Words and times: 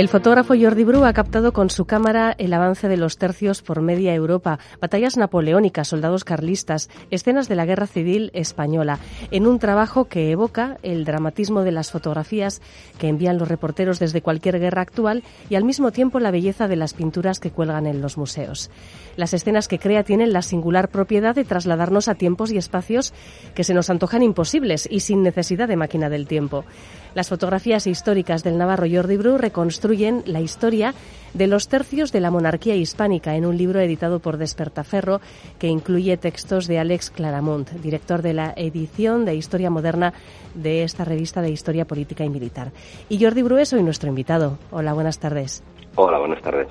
El 0.00 0.08
fotógrafo 0.08 0.54
Jordi 0.58 0.82
Bru 0.82 1.04
ha 1.04 1.12
captado 1.12 1.52
con 1.52 1.68
su 1.68 1.84
cámara 1.84 2.34
el 2.38 2.54
avance 2.54 2.88
de 2.88 2.96
los 2.96 3.18
tercios 3.18 3.60
por 3.60 3.82
media 3.82 4.14
Europa, 4.14 4.58
batallas 4.80 5.18
napoleónicas, 5.18 5.88
soldados 5.88 6.24
carlistas, 6.24 6.88
escenas 7.10 7.50
de 7.50 7.54
la 7.54 7.66
Guerra 7.66 7.86
Civil 7.86 8.30
Española, 8.32 8.98
en 9.30 9.46
un 9.46 9.58
trabajo 9.58 10.06
que 10.06 10.30
evoca 10.30 10.78
el 10.82 11.04
dramatismo 11.04 11.64
de 11.64 11.72
las 11.72 11.90
fotografías 11.90 12.62
que 12.96 13.08
envían 13.08 13.36
los 13.36 13.48
reporteros 13.48 13.98
desde 13.98 14.22
cualquier 14.22 14.58
guerra 14.58 14.80
actual 14.80 15.22
y 15.50 15.56
al 15.56 15.64
mismo 15.64 15.92
tiempo 15.92 16.18
la 16.18 16.30
belleza 16.30 16.66
de 16.66 16.76
las 16.76 16.94
pinturas 16.94 17.38
que 17.38 17.50
cuelgan 17.50 17.86
en 17.86 18.00
los 18.00 18.16
museos. 18.16 18.70
Las 19.16 19.34
escenas 19.34 19.68
que 19.68 19.78
crea 19.78 20.02
tienen 20.02 20.32
la 20.32 20.40
singular 20.40 20.88
propiedad 20.88 21.34
de 21.34 21.44
trasladarnos 21.44 22.08
a 22.08 22.14
tiempos 22.14 22.50
y 22.52 22.56
espacios 22.56 23.12
que 23.54 23.64
se 23.64 23.74
nos 23.74 23.90
antojan 23.90 24.22
imposibles 24.22 24.88
y 24.90 25.00
sin 25.00 25.22
necesidad 25.22 25.68
de 25.68 25.76
máquina 25.76 26.08
del 26.08 26.26
tiempo. 26.26 26.64
Las 27.12 27.28
fotografías 27.28 27.88
históricas 27.88 28.44
del 28.44 28.56
navarro 28.56 28.86
Jordi 28.90 29.16
Bru 29.16 29.36
reconstruyen 29.36 29.89
la 29.90 30.40
historia 30.40 30.94
de 31.34 31.48
los 31.48 31.66
tercios 31.66 32.12
de 32.12 32.20
la 32.20 32.30
monarquía 32.30 32.76
hispánica 32.76 33.34
en 33.34 33.44
un 33.44 33.56
libro 33.56 33.80
editado 33.80 34.20
por 34.20 34.36
Despertaferro 34.36 35.20
que 35.58 35.66
incluye 35.66 36.16
textos 36.16 36.68
de 36.68 36.78
Alex 36.78 37.10
Claramont, 37.10 37.68
director 37.72 38.22
de 38.22 38.32
la 38.32 38.52
edición 38.56 39.24
de 39.24 39.34
Historia 39.34 39.68
Moderna 39.68 40.12
de 40.54 40.84
esta 40.84 41.04
revista 41.04 41.42
de 41.42 41.50
Historia 41.50 41.86
Política 41.86 42.24
y 42.24 42.30
Militar. 42.30 42.70
Y 43.08 43.22
Jordi 43.22 43.42
Bru 43.42 43.58
es 43.58 43.72
hoy 43.72 43.82
nuestro 43.82 44.08
invitado. 44.08 44.58
Hola, 44.70 44.92
buenas 44.92 45.18
tardes. 45.18 45.64
Hola, 45.96 46.20
buenas 46.20 46.40
tardes. 46.40 46.68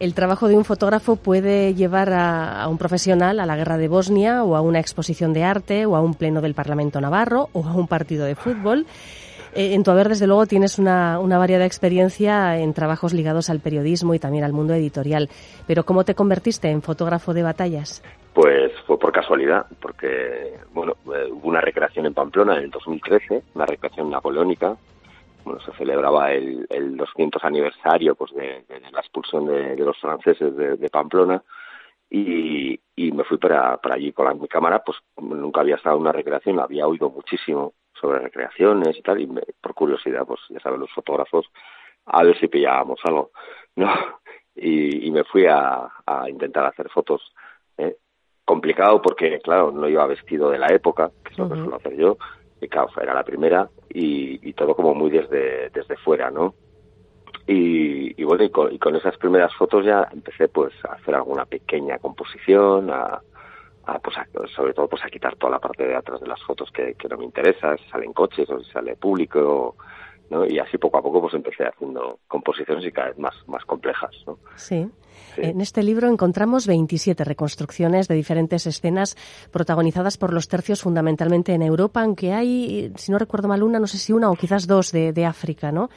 El 0.00 0.14
trabajo 0.14 0.48
de 0.48 0.56
un 0.56 0.64
fotógrafo 0.64 1.16
puede 1.16 1.74
llevar 1.74 2.10
a, 2.14 2.62
a, 2.62 2.68
un 2.68 2.78
profesional 2.78 3.38
a 3.38 3.44
la 3.44 3.56
guerra 3.56 3.76
de 3.76 3.88
Bosnia 3.88 4.44
o 4.44 4.56
a 4.56 4.62
una 4.62 4.80
exposición 4.80 5.34
de 5.34 5.44
arte 5.44 5.84
o 5.84 5.94
a 5.94 6.00
un 6.00 6.14
pleno 6.14 6.40
del 6.40 6.54
Parlamento 6.54 7.02
Navarro 7.02 7.50
o 7.52 7.66
a 7.66 7.74
un 7.74 7.86
partido 7.86 8.24
de 8.24 8.34
fútbol. 8.34 8.86
Eh, 9.56 9.74
en 9.74 9.82
tu 9.82 9.90
haber, 9.90 10.10
desde 10.10 10.26
luego, 10.26 10.44
tienes 10.44 10.78
una, 10.78 11.18
variada 11.18 11.64
experiencia 11.64 12.58
en 12.58 12.74
trabajos 12.74 13.14
ligados 13.14 13.48
al 13.48 13.60
periodismo 13.60 14.14
y 14.14 14.18
también 14.18 14.44
al 14.44 14.52
mundo 14.52 14.74
editorial. 14.74 15.30
Pero 15.66 15.84
¿cómo 15.84 16.04
te 16.04 16.14
convertiste 16.14 16.68
en 16.68 16.82
fotógrafo 16.82 17.32
de 17.32 17.42
batallas? 17.42 18.02
Pues 18.34 18.70
fue 18.86 18.98
por 18.98 19.12
casualidad, 19.12 19.64
porque 19.80 20.58
bueno, 20.74 20.92
eh, 21.06 21.30
hubo 21.30 21.48
una 21.48 21.62
recreación 21.62 22.04
en 22.04 22.12
Pamplona 22.12 22.58
en 22.58 22.64
el 22.64 22.70
2013, 22.70 23.44
una 23.54 23.64
recreación 23.64 24.10
napoleónica. 24.10 24.76
Bueno, 25.42 25.58
se 25.60 25.72
celebraba 25.72 26.32
el, 26.32 26.66
el 26.68 26.98
200 26.98 27.42
aniversario 27.42 28.14
pues, 28.14 28.34
de, 28.34 28.62
la 28.92 29.00
expulsión 29.00 29.46
de, 29.46 29.74
los 29.76 29.98
franceses 29.98 30.54
de, 30.54 30.88
Pamplona 30.90 31.42
y, 32.10 32.78
me 32.96 33.24
fui 33.24 33.38
para, 33.38 33.80
allí 33.82 34.12
con 34.12 34.26
la, 34.26 34.34
mi 34.34 34.48
cámara, 34.48 34.82
pues 34.84 34.98
nunca 35.16 35.60
había 35.62 35.76
estado 35.76 35.96
en 35.96 36.02
una 36.02 36.12
recreación, 36.12 36.60
había 36.60 36.86
oído 36.86 37.08
muchísimo 37.08 37.72
sobre 38.00 38.20
recreaciones 38.20 38.96
y 38.96 39.02
tal, 39.02 39.20
y 39.20 39.26
me, 39.26 39.42
por 39.60 39.74
curiosidad, 39.74 40.24
pues 40.26 40.40
ya 40.50 40.60
saben 40.60 40.80
los 40.80 40.92
fotógrafos, 40.92 41.46
a 42.06 42.22
ver 42.22 42.38
si 42.38 42.48
pillábamos 42.48 43.00
algo, 43.04 43.30
¿no? 43.76 43.88
Y, 44.58 45.06
y 45.06 45.10
me 45.10 45.22
fui 45.24 45.44
a, 45.44 45.86
a, 46.06 46.30
intentar 46.30 46.64
hacer 46.64 46.88
fotos. 46.88 47.20
¿eh? 47.76 47.96
Complicado 48.42 49.02
porque, 49.02 49.38
claro, 49.40 49.70
no 49.70 49.86
iba 49.86 50.06
vestido 50.06 50.48
de 50.48 50.58
la 50.58 50.68
época, 50.68 51.10
que 51.22 51.32
es 51.32 51.38
lo 51.38 51.44
uh 51.44 51.48
-huh. 51.48 51.52
que 51.52 51.60
suelo 51.60 51.76
hacer 51.76 51.96
yo, 51.96 52.16
y 52.62 52.66
claro, 52.66 52.88
era 52.98 53.12
la 53.12 53.22
primera, 53.22 53.68
y, 53.90 54.48
y 54.48 54.54
todo 54.54 54.74
como 54.74 54.94
muy 54.94 55.10
desde, 55.10 55.68
desde 55.68 55.98
fuera, 55.98 56.30
¿no? 56.30 56.54
Y, 57.46 58.18
y, 58.18 58.24
bueno, 58.24 58.44
y 58.44 58.48
con, 58.50 58.72
y 58.72 58.78
con, 58.78 58.96
esas 58.96 59.18
primeras 59.18 59.54
fotos 59.56 59.84
ya 59.84 60.08
empecé 60.10 60.48
pues 60.48 60.72
a 60.88 60.94
hacer 60.94 61.14
alguna 61.14 61.44
pequeña 61.44 61.98
composición, 61.98 62.88
a, 62.90 63.20
a, 63.86 63.98
pues 63.98 64.16
a, 64.18 64.26
sobre 64.54 64.74
todo 64.74 64.88
pues 64.88 65.04
a 65.04 65.08
quitar 65.08 65.36
toda 65.36 65.52
la 65.52 65.58
parte 65.58 65.86
de 65.86 65.94
atrás 65.94 66.20
de 66.20 66.26
las 66.26 66.42
fotos 66.42 66.70
que, 66.70 66.94
que 66.94 67.08
no 67.08 67.16
me 67.16 67.24
interesa, 67.24 67.76
si 67.76 67.88
salen 67.88 68.12
coches 68.12 68.48
o 68.50 68.60
si 68.60 68.70
sale 68.70 68.96
público, 68.96 69.76
¿no? 70.30 70.44
Y 70.46 70.58
así 70.58 70.78
poco 70.78 70.98
a 70.98 71.02
poco 71.02 71.20
pues 71.20 71.34
empecé 71.34 71.64
haciendo 71.64 72.18
composiciones 72.28 72.84
y 72.84 72.92
cada 72.92 73.08
vez 73.08 73.18
más, 73.18 73.34
más 73.46 73.64
complejas, 73.64 74.10
¿no? 74.26 74.38
Sí. 74.56 74.88
sí. 75.34 75.40
En 75.42 75.60
este 75.60 75.82
libro 75.82 76.08
encontramos 76.08 76.66
27 76.66 77.24
reconstrucciones 77.24 78.08
de 78.08 78.14
diferentes 78.14 78.66
escenas 78.66 79.16
protagonizadas 79.52 80.18
por 80.18 80.32
los 80.32 80.48
tercios 80.48 80.82
fundamentalmente 80.82 81.52
en 81.54 81.62
Europa, 81.62 82.02
aunque 82.02 82.32
hay, 82.32 82.92
si 82.96 83.12
no 83.12 83.18
recuerdo 83.18 83.48
mal, 83.48 83.62
una, 83.62 83.78
no 83.78 83.86
sé 83.86 83.98
si 83.98 84.12
una 84.12 84.30
o 84.30 84.34
quizás 84.34 84.66
dos 84.66 84.92
de, 84.92 85.12
de 85.12 85.24
África, 85.24 85.72
¿no? 85.72 85.88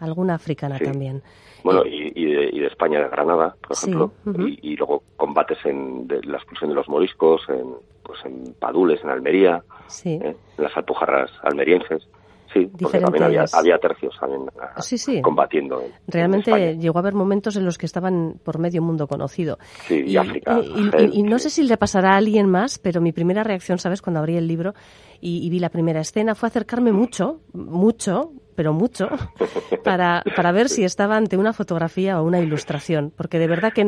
Alguna 0.00 0.34
africana 0.34 0.78
sí. 0.78 0.84
también. 0.84 1.22
Bueno, 1.64 1.82
y, 1.86 2.12
y, 2.14 2.26
de, 2.26 2.50
y, 2.52 2.60
de, 2.60 2.66
España, 2.66 3.00
de 3.00 3.08
Granada, 3.08 3.56
por 3.66 3.74
ejemplo, 3.74 4.12
sí, 4.22 4.28
uh 4.28 4.32
-huh. 4.34 4.58
y, 4.60 4.72
y, 4.72 4.76
luego 4.76 5.02
combates 5.16 5.58
en 5.64 6.06
de 6.06 6.20
la 6.22 6.36
expulsión 6.36 6.68
de 6.68 6.76
los 6.76 6.88
moriscos, 6.90 7.40
en, 7.48 7.76
pues 8.02 8.22
en 8.26 8.54
Padules, 8.60 9.02
en 9.02 9.08
Almería, 9.08 9.64
sí. 9.86 10.20
¿eh? 10.22 10.36
en 10.58 10.64
las 10.64 10.76
alpujarras 10.76 11.30
almerienses. 11.42 12.06
Sí, 12.54 12.70
porque 12.80 13.00
también 13.00 13.24
había, 13.24 13.44
había 13.52 13.78
tercios 13.78 14.14
también 14.18 14.42
ah, 14.60 14.80
sí, 14.80 14.96
sí. 14.96 15.20
combatiendo. 15.20 15.82
En, 15.82 15.92
Realmente 16.06 16.52
en 16.52 16.80
llegó 16.80 16.98
a 16.98 17.00
haber 17.00 17.14
momentos 17.14 17.56
en 17.56 17.64
los 17.64 17.78
que 17.78 17.86
estaban 17.86 18.40
por 18.44 18.60
medio 18.60 18.80
mundo 18.80 19.08
conocido. 19.08 19.58
Sí, 19.88 20.04
y, 20.06 20.12
y 20.12 20.16
África. 20.16 20.60
Y, 20.60 21.18
y, 21.18 21.22
no 21.24 21.40
sé 21.40 21.50
si 21.50 21.64
le 21.64 21.76
pasará 21.76 22.12
a 22.12 22.16
alguien 22.16 22.48
más, 22.48 22.78
pero 22.78 23.00
mi 23.00 23.10
primera 23.10 23.42
reacción, 23.42 23.78
¿sabes? 23.78 24.02
Cuando 24.02 24.20
abrí 24.20 24.36
el 24.36 24.46
libro 24.46 24.74
y, 25.20 25.50
vi 25.50 25.58
la 25.58 25.70
primera 25.70 26.00
escena 26.00 26.34
fue 26.34 26.48
acercarme 26.48 26.92
mucho, 26.92 27.40
mucho, 27.52 28.32
pero 28.54 28.72
mucho, 28.72 29.08
para, 29.84 30.22
para 30.36 30.52
ver 30.52 30.68
si 30.68 30.84
estaba 30.84 31.16
ante 31.16 31.36
una 31.36 31.52
fotografía 31.52 32.20
o 32.20 32.24
una 32.24 32.40
ilustración, 32.40 33.12
porque 33.16 33.38
de 33.38 33.46
verdad 33.46 33.72
que 33.72 33.82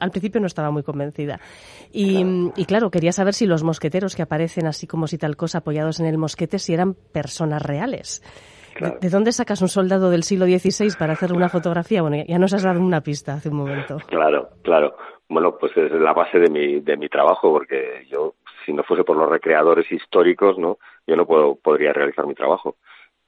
al 0.00 0.10
principio 0.10 0.40
no 0.40 0.46
estaba 0.46 0.70
muy 0.70 0.82
convencida. 0.82 1.40
Y 1.92 2.22
claro. 2.22 2.52
y 2.56 2.64
claro, 2.64 2.90
quería 2.90 3.12
saber 3.12 3.34
si 3.34 3.46
los 3.46 3.62
mosqueteros 3.62 4.16
que 4.16 4.22
aparecen 4.22 4.66
así 4.66 4.86
como 4.86 5.06
si 5.06 5.18
tal 5.18 5.36
cosa 5.36 5.58
apoyados 5.58 6.00
en 6.00 6.06
el 6.06 6.18
mosquete, 6.18 6.58
si 6.58 6.74
eran 6.74 6.94
personas 6.94 7.62
reales. 7.62 8.22
Claro. 8.74 8.94
¿De, 8.94 9.00
¿De, 9.00 9.10
dónde 9.10 9.32
sacas 9.32 9.60
un 9.62 9.68
soldado 9.68 10.10
del 10.10 10.22
siglo 10.22 10.46
XVI 10.46 10.94
para 10.98 11.14
hacer 11.14 11.32
una 11.32 11.48
fotografía? 11.48 12.02
Bueno, 12.02 12.24
ya 12.26 12.38
nos 12.38 12.54
has 12.54 12.62
dado 12.62 12.80
una 12.80 13.00
pista 13.00 13.34
hace 13.34 13.48
un 13.48 13.56
momento. 13.56 13.98
Claro, 14.06 14.50
claro. 14.62 14.96
Bueno, 15.28 15.56
pues 15.58 15.76
es 15.76 15.92
la 15.92 16.12
base 16.12 16.38
de 16.38 16.50
mi, 16.50 16.80
de 16.80 16.96
mi 16.96 17.08
trabajo, 17.08 17.52
porque 17.52 18.06
yo, 18.10 18.34
si 18.64 18.72
no 18.72 18.82
fuese 18.82 19.04
por 19.04 19.16
los 19.16 19.28
recreadores 19.28 19.90
históricos, 19.90 20.58
¿no? 20.58 20.78
Yo 21.06 21.16
no 21.16 21.26
puedo, 21.26 21.54
podría 21.54 21.92
realizar 21.92 22.26
mi 22.26 22.34
trabajo 22.34 22.76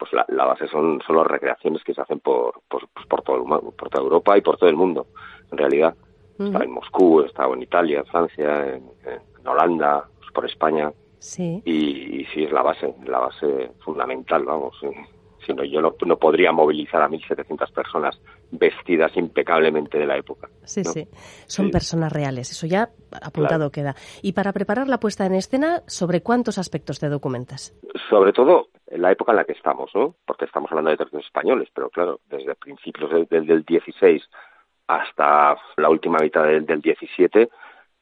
pues 0.03 0.13
la, 0.15 0.25
la, 0.29 0.47
base 0.47 0.67
son, 0.67 1.01
son 1.07 1.17
las 1.17 1.27
recreaciones 1.29 1.85
que 1.85 1.95
se 1.95 2.01
hacen 2.01 2.19
por, 2.19 2.61
por, 2.69 2.89
pues 2.89 3.07
por, 3.07 3.23
todo 3.23 3.37
el, 3.37 3.73
por 3.73 3.89
toda 3.89 4.03
Europa 4.03 4.37
y 4.37 4.41
por 4.41 4.57
todo 4.57 4.69
el 4.69 4.75
mundo, 4.75 5.07
en 5.53 5.59
realidad. 5.59 5.95
Uh 6.39 6.43
-huh. 6.43 6.47
Está 6.47 6.65
en 6.65 6.73
Moscú, 6.73 7.21
estado 7.21 7.55
en 7.55 7.63
Italia, 7.63 7.99
en 8.01 8.07
Francia, 8.07 8.75
en, 8.75 8.83
en 9.07 9.47
Holanda, 9.47 10.09
pues 10.19 10.33
por 10.33 10.45
España. 10.47 10.93
Sí. 11.21 11.63
Y, 11.65 12.21
y, 12.21 12.25
sí, 12.35 12.43
es 12.43 12.51
la 12.53 12.63
base, 12.63 12.93
la 13.07 13.21
base 13.21 13.71
fundamental, 13.85 14.45
vamos. 14.45 14.75
Si 15.47 15.55
no, 15.55 15.63
yo 15.65 15.81
no, 15.81 15.95
no 16.05 16.17
podría 16.17 16.51
movilizar 16.51 17.01
a 17.01 17.09
1.700 17.09 17.73
personas 17.73 18.21
vestidas 18.51 19.17
impecablemente 19.17 19.99
de 19.99 20.07
la 20.07 20.17
época. 20.17 20.49
Sí, 20.65 20.83
¿no? 20.85 20.91
sí. 20.91 21.09
Son 21.47 21.67
sí. 21.67 21.73
personas 21.73 22.13
reales, 22.13 22.51
eso 22.51 22.67
ya 22.67 22.91
apuntado 23.23 23.71
claro. 23.71 23.71
queda. 23.71 23.97
Y 24.21 24.33
para 24.33 24.53
preparar 24.53 24.89
la 24.89 24.99
puesta 24.99 25.27
en 25.27 25.35
escena, 25.35 25.83
¿sobre 25.87 26.23
cuántos 26.23 26.59
aspectos 26.59 26.99
te 26.99 27.09
documentas? 27.09 27.73
Sobre 28.11 28.33
todo 28.33 28.69
la 28.99 29.13
época 29.13 29.33
en 29.33 29.37
la 29.37 29.45
que 29.45 29.53
estamos, 29.53 29.91
¿no? 29.95 30.15
Porque 30.25 30.45
estamos 30.45 30.71
hablando 30.71 30.91
de 30.91 30.97
tercios 30.97 31.25
españoles, 31.25 31.69
pero 31.75 31.91
claro, 31.91 32.21
desde 32.27 32.55
principios 32.55 33.11
del, 33.11 33.27
del, 33.27 33.47
del 33.47 33.65
16 33.65 34.23
hasta 34.87 35.57
la 35.77 35.89
última 35.89 36.19
mitad 36.19 36.45
del, 36.45 36.67
del 36.67 36.81
17, 36.81 37.49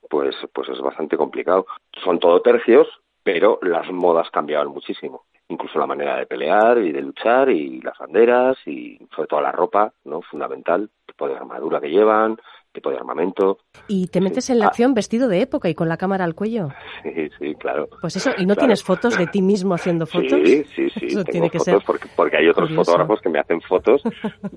pues, 0.09 0.35
pues 0.53 0.69
es 0.69 0.81
bastante 0.81 1.17
complicado. 1.17 1.67
Son 2.03 2.19
todo 2.19 2.43
tercios, 2.43 2.89
pero 3.23 3.59
las 3.63 3.91
modas 3.91 4.31
cambiaban 4.31 4.69
muchísimo 4.69 5.25
incluso 5.51 5.79
la 5.79 5.87
manera 5.87 6.17
de 6.17 6.27
pelear 6.27 6.79
y 6.79 6.93
de 6.93 7.03
luchar 7.03 7.51
y 7.51 7.81
las 7.81 7.99
banderas 7.99 8.57
y 8.67 8.99
sobre 9.15 9.29
todo 9.29 9.41
la 9.41 9.53
ropa, 9.53 9.93
¿no? 10.05 10.23
Fundamental, 10.23 10.89
tipo 11.07 11.29
de 11.29 11.37
armadura 11.37 11.81
que 11.81 11.91
llevan, 11.91 12.39
tipo 12.73 12.91
de 12.91 12.97
armamento. 12.97 13.59
¿Y 13.89 14.09
te 14.09 14.21
metes 14.21 14.51
en 14.51 14.59
la 14.59 14.67
ah. 14.67 14.69
acción 14.69 14.95
vestido 14.95 15.29
de 15.29 15.43
época 15.43 15.69
y 15.69 15.75
con 15.75 15.89
la 15.89 15.97
cámara 15.97 16.25
al 16.25 16.35
cuello? 16.35 16.69
Sí, 17.03 17.31
sí, 17.39 17.55
claro. 17.55 17.89
Pues 18.01 18.17
eso, 18.17 18.31
¿y 18.37 18.47
no 18.47 18.55
tienes 18.55 18.83
fotos 18.83 19.17
de 19.17 19.27
ti 19.27 19.43
mismo 19.43 19.75
haciendo 19.75 20.07
fotos? 20.07 20.39
Sí, 20.45 20.65
sí, 20.75 20.91
sí. 20.91 21.07
Eso 21.09 21.25
tiene 21.25 21.51
que 21.51 21.59
fotos 21.59 21.85
ser 21.85 22.01
porque, 22.15 22.37
hay 22.37 22.49
otros 22.49 22.71
fotógrafos 22.73 23.21
que 23.21 23.29
me 23.29 23.39
hacen 23.39 23.61
fotos, 23.63 24.03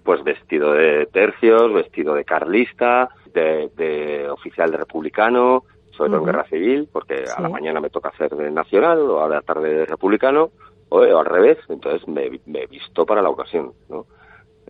pues 0.04 0.24
vestido 0.24 0.74
de 0.74 1.06
tercios, 1.08 1.74
vestido 1.74 2.14
de 2.14 2.26
carlista, 2.26 3.10
de, 3.34 4.28
oficial 4.30 4.72
de 4.72 4.78
republicano, 4.78 5.64
sobre 5.92 6.10
todo 6.12 6.20
en 6.20 6.26
guerra 6.26 6.46
civil, 6.46 6.90
porque 6.92 7.24
a 7.36 7.42
la 7.42 7.50
mañana 7.50 7.80
me 7.80 7.90
toca 7.90 8.10
hacer 8.10 8.32
de 8.32 8.52
nacional 8.52 9.00
o 9.00 9.24
a 9.24 9.30
la 9.30 9.42
tarde 9.42 9.74
de 9.74 9.86
republicano, 9.86 10.52
o, 10.90 11.00
al 11.00 11.26
revés, 11.26 11.58
entonces 11.70 12.08
me, 12.08 12.30
me 12.46 12.64
he 12.64 12.68
visto 12.68 13.06
para 13.06 13.22
la 13.22 13.30
ocasión, 13.30 13.74
¿no? 13.90 14.06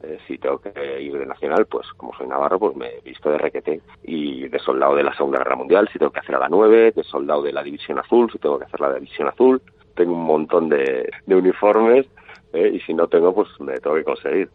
Eh, 0.03 0.19
si 0.27 0.37
tengo 0.37 0.59
que 0.59 1.01
ir 1.01 1.17
de 1.17 1.25
nacional, 1.25 1.65
pues 1.65 1.87
como 1.93 2.13
soy 2.13 2.27
navarro, 2.27 2.59
pues 2.59 2.75
me 2.75 2.97
he 2.97 3.01
visto 3.01 3.31
de 3.31 3.37
requete 3.37 3.81
y 4.03 4.49
de 4.49 4.59
soldado 4.59 4.95
de 4.95 5.03
la 5.03 5.15
Segunda 5.15 5.37
Guerra 5.37 5.55
Mundial, 5.55 5.87
si 5.91 5.97
tengo 5.97 6.11
que 6.11 6.19
hacer 6.19 6.35
a 6.35 6.39
la 6.39 6.49
9, 6.49 6.91
de 6.91 7.03
soldado 7.03 7.41
de 7.41 7.53
la 7.53 7.63
División 7.63 7.97
Azul, 7.99 8.29
si 8.29 8.37
tengo 8.37 8.59
que 8.59 8.65
hacer 8.65 8.81
la 8.81 8.93
División 8.93 9.29
Azul. 9.29 9.61
Tengo 9.95 10.13
un 10.13 10.25
montón 10.25 10.67
de, 10.67 11.09
uniformes 11.27 12.05
eh, 12.51 12.71
y 12.73 12.79
si 12.81 12.93
no 12.93 13.07
tengo, 13.07 13.33
pues 13.33 13.47
me 13.61 13.77
tengo 13.79 13.95
que 13.95 14.03
conseguir. 14.03 14.49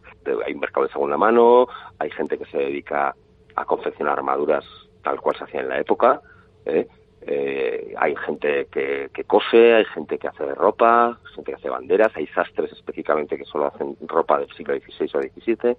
Hay 0.45 0.53
un 0.53 0.61
mercado 0.61 0.87
de 0.87 0.93
segunda 0.93 1.17
mano, 1.17 1.67
hay 1.99 2.11
gente 2.11 2.37
que 2.37 2.45
se 2.47 2.59
dedica 2.59 3.15
a 3.57 3.65
confeccionar 3.65 4.19
armaduras 4.19 4.65
tal 5.03 5.19
cual 5.21 5.37
se 5.37 5.45
hacía 5.45 5.61
en 5.61 5.69
la 5.69 5.81
época. 5.81 6.21
¿eh? 6.67 6.87
Eh, 7.23 7.95
hay 7.99 8.15
gente 8.17 8.67
que, 8.67 9.25
cose, 9.27 9.75
hay 9.75 9.85
gente 9.87 10.19
que 10.19 10.29
hace 10.29 10.55
ropa, 10.55 11.19
gente 11.35 11.53
que 11.53 11.57
hace 11.57 11.69
banderas, 11.69 12.13
hay 12.15 12.27
sastres 12.29 12.73
específicamente 12.73 13.37
que 13.37 13.45
solo 13.45 13.67
hacen 13.67 13.97
ropa 14.07 14.39
del 14.39 14.51
siglo 14.53 14.75
XVI 14.75 15.11
o 15.15 15.23
XVII. 15.23 15.77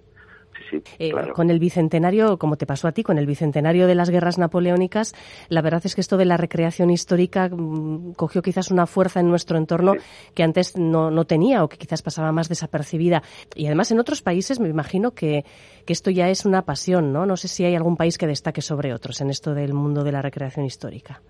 Sí, 0.70 0.82
eh, 0.98 1.12
Con 1.34 1.50
el 1.50 1.58
bicentenario, 1.58 2.38
como 2.38 2.56
te 2.56 2.66
pasó 2.66 2.88
a 2.88 2.92
ti, 2.92 3.02
con 3.02 3.18
el 3.18 3.26
bicentenario 3.26 3.86
de 3.86 3.94
las 3.94 4.10
guerras 4.10 4.38
napoleónicas, 4.38 5.14
la 5.48 5.62
verdad 5.62 5.82
es 5.84 5.94
que 5.94 6.00
esto 6.00 6.16
de 6.16 6.24
la 6.24 6.36
recreación 6.36 6.90
histórica 6.90 7.48
mm, 7.48 8.12
cogió 8.12 8.42
quizás 8.42 8.70
una 8.70 8.86
fuerza 8.86 9.20
en 9.20 9.28
nuestro 9.28 9.56
entorno 9.56 9.94
que 10.34 10.42
antes 10.42 10.76
no, 10.76 11.10
no, 11.10 11.24
tenía 11.24 11.64
o 11.64 11.68
que 11.68 11.78
quizás 11.78 12.02
pasaba 12.02 12.32
más 12.32 12.48
desapercibida. 12.48 13.22
Y 13.54 13.66
además 13.66 13.90
en 13.90 14.00
otros 14.00 14.22
países 14.22 14.60
me 14.60 14.68
imagino 14.68 15.12
que, 15.12 15.44
que 15.84 15.92
esto 15.92 16.10
ya 16.10 16.28
es 16.28 16.44
una 16.44 16.62
pasión, 16.62 17.12
¿no? 17.12 17.26
No 17.26 17.36
sé 17.36 17.48
si 17.48 17.64
hay 17.64 17.74
algún 17.74 17.96
país 17.96 18.18
que 18.18 18.26
destaque 18.26 18.62
sobre 18.62 18.92
otros 18.92 19.20
en 19.20 19.30
esto 19.30 19.54
del 19.54 19.72
mundo 19.72 20.04
de 20.04 20.12
la 20.12 20.22
recreación 20.22 20.66
histórica. 20.66 21.20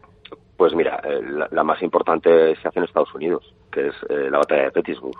Pues 0.56 0.74
mira, 0.74 1.00
eh, 1.04 1.46
la, 1.50 1.64
más 1.64 1.82
importante 1.82 2.54
se 2.56 2.68
hace 2.68 2.80
en 2.80 2.84
Estados 2.84 3.14
Unidos, 3.14 3.54
que 3.72 3.88
es 3.88 3.94
eh, 4.10 4.28
la 4.30 4.38
batalla 4.38 4.64
de 4.64 4.70
Petersburg, 4.72 5.16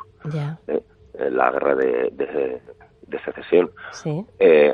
¿eh? 0.68 0.82
la 1.30 1.50
guerra 1.50 1.74
de, 1.74 2.60
secesión. 3.18 3.70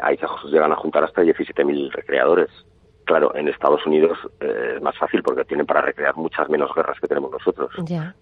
ahí 0.02 0.16
se 0.16 0.26
llegan 0.48 0.72
a 0.72 0.76
juntar 0.76 1.04
hasta 1.04 1.22
17.000 1.22 1.92
recreadores. 1.92 2.50
Claro, 3.04 3.34
en 3.36 3.48
Estados 3.48 3.86
Unidos 3.86 4.18
es 4.40 4.82
más 4.82 4.98
fácil 4.98 5.22
porque 5.22 5.44
tienen 5.44 5.64
para 5.64 5.80
recrear 5.80 6.16
muchas 6.16 6.48
menos 6.48 6.74
guerras 6.74 6.98
que 7.00 7.06
tenemos 7.06 7.30
nosotros. 7.30 7.70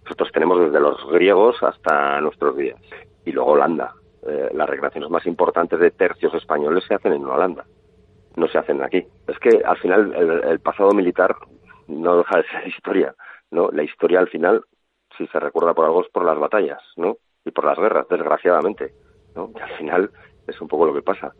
Nosotros 0.04 0.30
tenemos 0.32 0.60
desde 0.60 0.78
los 0.78 1.10
griegos 1.10 1.56
hasta 1.62 2.20
nuestros 2.20 2.56
días. 2.56 2.78
Y 3.24 3.32
luego 3.32 3.52
Holanda. 3.52 3.94
las 4.52 4.68
recreaciones 4.68 5.08
más 5.08 5.26
importantes 5.26 5.80
de 5.80 5.90
tercios 5.90 6.34
españoles 6.34 6.84
se 6.86 6.94
hacen 6.94 7.14
en 7.14 7.24
Holanda 7.24 7.64
no 8.36 8.48
se 8.48 8.58
hacen 8.58 8.82
aquí. 8.82 9.06
Es 9.26 9.38
que 9.38 9.62
al 9.64 9.76
final 9.78 10.12
el 10.44 10.60
pasado 10.60 10.92
militar 10.92 11.36
no 11.86 12.18
deja 12.18 12.38
de 12.38 12.44
ser 12.44 12.68
historia, 12.76 13.14
¿no? 13.50 13.70
La 13.70 13.82
historia 13.82 14.20
al 14.20 14.28
final, 14.28 14.64
si 15.16 15.26
se 15.26 15.40
recuerda 15.40 15.74
por 15.74 15.86
algo, 15.86 16.02
es 16.02 16.10
por 16.10 16.24
las 16.24 16.38
batallas, 16.38 16.80
¿no? 16.96 17.16
Y 17.44 17.50
por 17.50 17.64
las 17.64 17.78
guerras, 17.78 18.06
desgraciadamente, 18.08 18.92
¿no? 19.34 19.52
Que 19.52 19.62
al 19.62 19.70
final 19.76 20.10
es 20.46 20.60
un 20.60 20.68
poco 20.68 20.86
lo 20.86 20.94
que 20.94 21.02
pasa. 21.02 21.32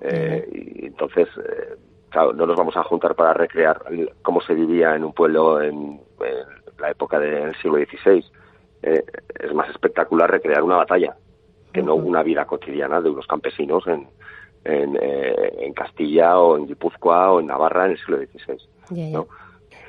Eh, 0.00 0.48
y 0.52 0.86
entonces, 0.86 1.28
eh, 1.38 1.76
claro, 2.08 2.32
no 2.32 2.46
nos 2.46 2.56
vamos 2.56 2.76
a 2.76 2.82
juntar 2.82 3.14
para 3.14 3.32
recrear 3.32 3.82
cómo 4.22 4.40
se 4.40 4.54
vivía 4.54 4.96
en 4.96 5.04
un 5.04 5.12
pueblo 5.12 5.60
en, 5.62 6.00
la 6.78 6.90
época 6.90 7.20
del 7.20 7.54
siglo 7.56 7.78
XVI. 7.78 8.24
Eh, 8.82 9.04
es 9.38 9.54
más 9.54 9.68
espectacular 9.70 10.30
recrear 10.30 10.62
una 10.62 10.76
batalla 10.76 11.16
que 11.72 11.82
no 11.82 11.94
una 11.94 12.22
vida 12.22 12.44
cotidiana 12.44 13.00
de 13.00 13.10
unos 13.10 13.26
campesinos 13.26 13.86
en, 13.86 14.08
en, 14.64 14.98
en 15.00 15.72
Castilla 15.72 16.38
o 16.38 16.58
en 16.58 16.66
Guipúzcoa 16.66 17.32
o 17.32 17.40
en 17.40 17.46
Navarra 17.46 17.86
en 17.86 17.92
el 17.92 17.98
siglo 17.98 18.18
XVI. 18.18 19.12
¿no? 19.12 19.28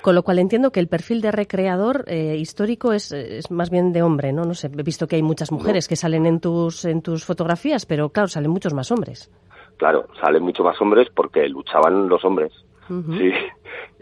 Con 0.03 0.15
lo 0.15 0.23
cual 0.23 0.39
entiendo 0.39 0.71
que 0.71 0.81
el 0.81 0.89
perfil 0.89 1.21
de 1.21 1.31
recreador 1.31 2.03
eh, 2.07 2.35
histórico 2.35 2.91
es, 2.91 3.15
más 3.49 3.69
bien 3.69 3.93
de 3.93 4.01
hombre, 4.01 4.33
¿no? 4.33 4.43
No 4.43 4.53
sé, 4.53 4.67
he 4.67 4.83
visto 4.83 5.07
que 5.07 5.15
hay 5.15 5.23
muchas 5.23 5.49
mujeres 5.49 5.87
que 5.87 5.95
salen 5.95 6.25
en 6.25 6.41
tus, 6.41 6.83
en 6.83 7.01
tus 7.01 7.23
fotografías, 7.23 7.85
pero 7.85 8.09
claro, 8.09 8.27
salen 8.27 8.51
muchos 8.51 8.73
más 8.73 8.91
hombres. 8.91 9.31
Claro, 9.77 10.07
salen 10.21 10.43
muchos 10.43 10.65
más 10.65 10.79
hombres 10.81 11.07
porque 11.15 11.47
luchaban 11.47 12.09
los 12.09 12.25
hombres. 12.25 12.51
Sí, 12.89 13.31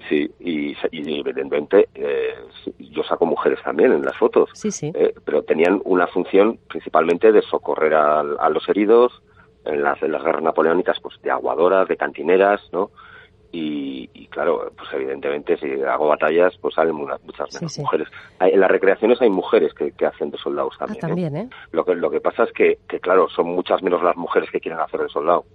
sí, 0.09 0.31
y, 0.39 0.75
evidentemente 0.91 1.87
eh, 1.93 2.33
yo 2.79 3.03
saco 3.03 3.27
mujeres 3.27 3.59
también 3.63 3.93
en 3.93 4.01
las 4.01 4.17
fotos, 4.17 4.49
sí, 4.53 4.71
sí. 4.71 4.91
Eh, 4.95 5.13
pero 5.23 5.43
tenían 5.43 5.81
una 5.85 6.07
función 6.07 6.57
principalmente 6.67 7.31
de 7.31 7.43
socorrer 7.43 7.93
a, 7.93 8.21
a 8.21 8.49
los 8.49 8.67
heridos, 8.67 9.21
en 9.65 9.83
las, 9.83 10.01
en 10.01 10.11
las 10.13 10.23
guerras 10.23 10.41
napoleónicas, 10.41 10.99
pues 10.99 11.21
de 11.21 11.29
aguadoras, 11.29 11.87
de 11.87 11.95
cantineras, 11.95 12.59
¿no? 12.71 12.89
Y, 13.53 14.27
claro, 14.27 14.71
pues 14.77 14.89
evidentemente 14.93 15.57
si 15.57 15.83
hago 15.83 16.07
batallas, 16.07 16.57
pues 16.61 16.73
salen 16.73 16.95
muchas 16.95 17.19
menos 17.53 17.79
mujeres. 17.79 18.07
en 18.39 18.59
las 18.59 18.71
recreaciones 18.71 19.21
hay 19.21 19.29
mujeres 19.29 19.73
que, 19.73 19.93
hacen 20.05 20.31
de 20.31 20.37
soldados 20.37 20.75
ah, 20.79 20.87
también. 20.99 21.35
¿eh? 21.35 21.41
¿eh? 21.41 21.49
Lo, 21.71 21.83
que, 21.83 21.95
lo 21.95 22.09
que 22.09 22.21
pasa 22.21 22.43
es 22.43 22.53
que, 22.53 22.79
que, 22.87 22.99
claro, 22.99 23.27
son 23.29 23.47
muchas 23.47 23.83
menos 23.83 24.01
las 24.01 24.15
mujeres 24.15 24.49
que 24.49 24.61
quieren 24.61 24.79
hacer 24.79 25.01
de 25.01 25.09
soldado. 25.09 25.45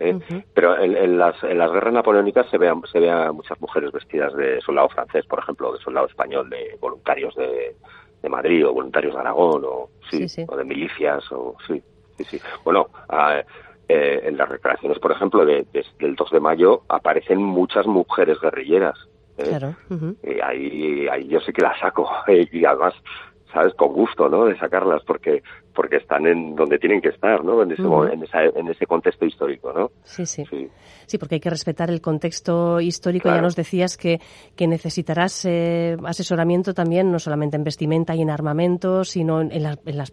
¿eh? 0.00 0.18
Pero 0.54 0.78
en, 0.78 1.18
las, 1.18 1.42
en 1.42 1.58
las 1.58 1.70
guerras 1.70 1.92
napoleónicas 1.92 2.48
se 2.50 2.58
ve, 2.58 2.72
se 2.90 2.98
ve 2.98 3.10
a 3.10 3.32
muchas 3.32 3.60
mujeres 3.60 3.92
vestidas 3.92 4.34
de 4.34 4.60
soldado 4.62 4.88
francés, 4.88 5.26
por 5.26 5.38
ejemplo, 5.38 5.72
de 5.72 5.78
soldado 5.80 6.06
español, 6.06 6.48
de 6.48 6.76
voluntarios 6.80 7.34
de, 7.36 7.76
de 8.22 8.28
Madrid 8.28 8.66
o 8.66 8.72
voluntarios 8.72 9.14
de 9.14 9.20
Aragón 9.20 9.62
o, 9.64 9.90
sí, 10.10 10.26
o 10.48 10.56
de 10.56 10.64
milicias. 10.64 11.24
o 11.32 11.56
sí, 11.66 11.82
sí, 12.16 12.24
sí. 12.24 12.40
Bueno, 12.64 12.88
a, 13.08 13.42
eh, 13.92 14.28
en 14.28 14.36
las 14.36 14.48
recreaciones, 14.48 14.98
por 14.98 15.12
ejemplo, 15.12 15.44
de, 15.44 15.66
del 15.98 16.14
2 16.14 16.30
de 16.30 16.40
mayo 16.40 16.82
aparecen 16.88 17.42
muchas 17.42 17.86
mujeres 17.86 18.38
guerrilleras. 18.40 18.98
¿eh? 19.36 19.44
Claro. 19.48 19.74
y 20.22 20.40
ahí, 20.40 21.08
ahí 21.08 21.28
yo 21.28 21.40
sí 21.40 21.52
que 21.52 21.62
las 21.62 21.78
saco 21.78 22.08
y 22.28 22.64
además 22.64 22.94
sabes 23.52 23.74
con 23.74 23.92
gusto 23.92 24.28
no 24.28 24.46
de 24.46 24.58
sacarlas 24.58 25.02
porque 25.04 25.42
porque 25.74 25.96
están 25.96 26.26
en 26.26 26.54
donde 26.54 26.78
tienen 26.78 27.00
que 27.00 27.10
estar 27.10 27.44
no 27.44 27.62
en 27.62 27.72
ese 27.72 27.82
en, 27.82 28.22
esa, 28.22 28.44
en, 28.44 28.68
ese 28.68 28.86
contexto 28.86 29.26
histórico 29.26 29.72
no 29.72 29.90
sí, 30.04 30.24
sí, 30.26 30.44
sí. 31.06 31.18
Porque 31.18 31.34
hay 31.34 31.40
que 31.40 31.50
respetar 31.50 31.90
el 31.90 32.00
contexto 32.00 32.80
histórico. 32.80 33.28
Ya 33.28 33.42
nos 33.42 33.56
decías 33.56 33.98
que 33.98 34.20
que 34.56 34.66
necesitarás 34.66 35.44
eh, 35.44 35.96
asesoramiento 36.04 36.72
también 36.72 37.12
no 37.12 37.18
solamente 37.18 37.56
en 37.56 37.64
vestimenta 37.64 38.14
y 38.14 38.22
en 38.22 38.30
armamento 38.30 39.04
sino 39.04 39.42
en, 39.42 39.52
en 39.52 39.96
las 39.98 40.12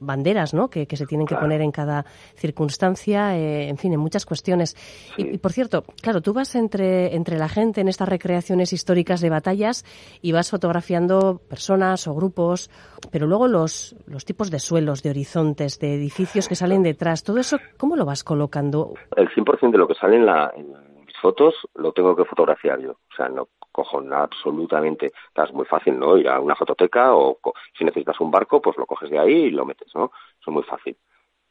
banderas 0.00 0.54
¿no? 0.54 0.68
que, 0.68 0.86
se 0.88 1.06
tienen 1.06 1.26
que 1.26 1.36
poner 1.36 1.60
en 1.60 1.70
cada 1.70 2.04
circunstancia, 2.34 3.36
eh, 3.36 3.68
en 3.68 3.76
fin, 3.76 3.92
en 3.92 4.00
muchas 4.00 4.26
cuestiones. 4.26 4.76
Y, 5.16 5.38
por 5.38 5.52
cierto, 5.52 5.84
claro, 6.02 6.20
tú 6.20 6.32
vas 6.32 6.54
entre, 6.54 7.14
entre 7.14 7.38
la 7.38 7.48
gente 7.48 7.80
en 7.80 7.88
estas 7.88 8.08
recreaciones 8.08 8.72
históricas 8.72 9.20
de 9.20 9.30
batallas 9.30 9.84
y 10.22 10.32
vas 10.32 10.50
fotografiando 10.50 11.40
personas 11.48 12.06
o 12.06 12.14
grupos, 12.14 12.70
pero 13.10 13.26
luego 13.26 13.48
los, 13.48 13.96
los 14.06 14.24
tipos 14.24 14.50
de 14.50 14.58
suelos, 14.58 15.02
de 15.02 15.10
horizontes, 15.10 15.78
de 15.78 15.94
edificios 15.94 16.48
que 16.48 16.54
salen 16.54 16.82
detrás, 16.82 17.22
todo 17.22 17.38
eso, 17.38 17.58
¿cómo 17.76 17.96
lo 17.96 18.04
vas 18.04 18.24
colocando? 18.24 18.94
El 19.16 19.28
100% 19.28 19.70
de 19.70 19.78
lo 19.78 19.86
que 19.86 19.94
sale 19.94 20.16
en, 20.16 20.26
la, 20.26 20.52
en 20.56 20.66
mis 21.06 21.16
fotos 21.20 21.54
lo 21.74 21.92
tengo 21.92 22.16
que 22.16 22.24
fotografiar 22.24 22.80
yo. 22.80 22.92
O 22.92 23.16
sea, 23.16 23.28
no 23.28 23.48
cojo 23.72 24.02
absolutamente, 24.12 25.12
es 25.34 25.52
muy 25.52 25.66
fácil, 25.66 25.98
¿no? 25.98 26.16
Ir 26.16 26.28
a 26.28 26.40
una 26.40 26.56
fototeca 26.56 27.14
o 27.14 27.38
si 27.76 27.84
necesitas 27.84 28.20
un 28.20 28.30
barco, 28.30 28.60
pues 28.60 28.76
lo 28.76 28.86
coges 28.86 29.10
de 29.10 29.18
ahí 29.18 29.34
y 29.34 29.50
lo 29.50 29.64
metes, 29.64 29.94
¿no? 29.94 30.10
Eso 30.40 30.50
es 30.50 30.54
muy 30.54 30.62
fácil. 30.64 30.96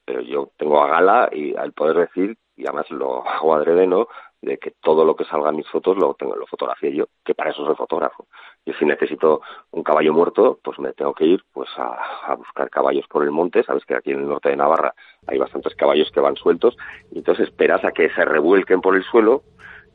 Pero 0.05 0.21
yo 0.21 0.51
tengo 0.57 0.81
a 0.81 0.87
gala 0.87 1.29
y 1.31 1.55
al 1.55 1.73
poder 1.73 1.97
decir, 1.97 2.37
y 2.57 2.65
además 2.65 2.89
lo 2.91 3.25
hago 3.27 3.55
adrede, 3.55 3.87
¿no? 3.87 4.07
De 4.41 4.57
que 4.57 4.71
todo 4.81 5.03
lo 5.03 5.15
que 5.15 5.25
salga 5.25 5.49
en 5.49 5.55
mis 5.55 5.67
fotos 5.69 5.97
lo 5.97 6.13
tengo, 6.13 6.35
lo 6.35 6.45
fotografíe 6.45 6.93
yo, 6.93 7.05
que 7.23 7.33
para 7.33 7.51
eso 7.51 7.65
soy 7.65 7.75
fotógrafo. 7.75 8.27
Y 8.65 8.73
si 8.73 8.85
necesito 8.85 9.41
un 9.71 9.83
caballo 9.83 10.13
muerto, 10.13 10.59
pues 10.63 10.77
me 10.79 10.93
tengo 10.93 11.13
que 11.13 11.25
ir 11.25 11.43
pues 11.51 11.69
a, 11.77 12.35
buscar 12.35 12.69
caballos 12.69 13.07
por 13.07 13.23
el 13.23 13.31
monte. 13.31 13.63
Sabes 13.63 13.83
que 13.85 13.95
aquí 13.95 14.11
en 14.11 14.19
el 14.19 14.27
norte 14.27 14.49
de 14.49 14.55
Navarra 14.55 14.93
hay 15.25 15.37
bastantes 15.37 15.73
caballos 15.75 16.11
que 16.11 16.19
van 16.19 16.35
sueltos, 16.35 16.77
y 17.11 17.19
entonces 17.19 17.47
esperas 17.47 17.83
a 17.83 17.91
que 17.91 18.09
se 18.09 18.25
revuelquen 18.25 18.81
por 18.81 18.95
el 18.95 19.03
suelo, 19.03 19.43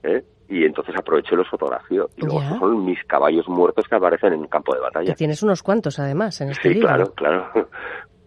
¿eh? 0.02 0.25
y 0.52 0.64
entonces 0.64 0.94
aprovecho 0.99 1.35
y 1.35 1.38
los 1.38 1.49
fotografío. 1.49 2.11
Y 2.16 2.26
luego 2.26 2.42
son 2.59 2.85
mis 2.85 3.02
caballos 3.04 3.49
muertos 3.49 3.87
que 3.88 3.94
aparecen 3.94 4.35
en 4.35 4.40
un 4.40 4.49
campo 4.49 4.75
de 4.75 4.80
batalla. 4.80 5.06
Que 5.06 5.14
tienes 5.14 5.42
unos 5.42 5.62
cuantos 5.62 5.99
además 5.99 6.38
en 6.42 6.50
este 6.50 6.75
sí, 6.75 6.80
claro, 6.80 7.12
claro. 7.14 7.50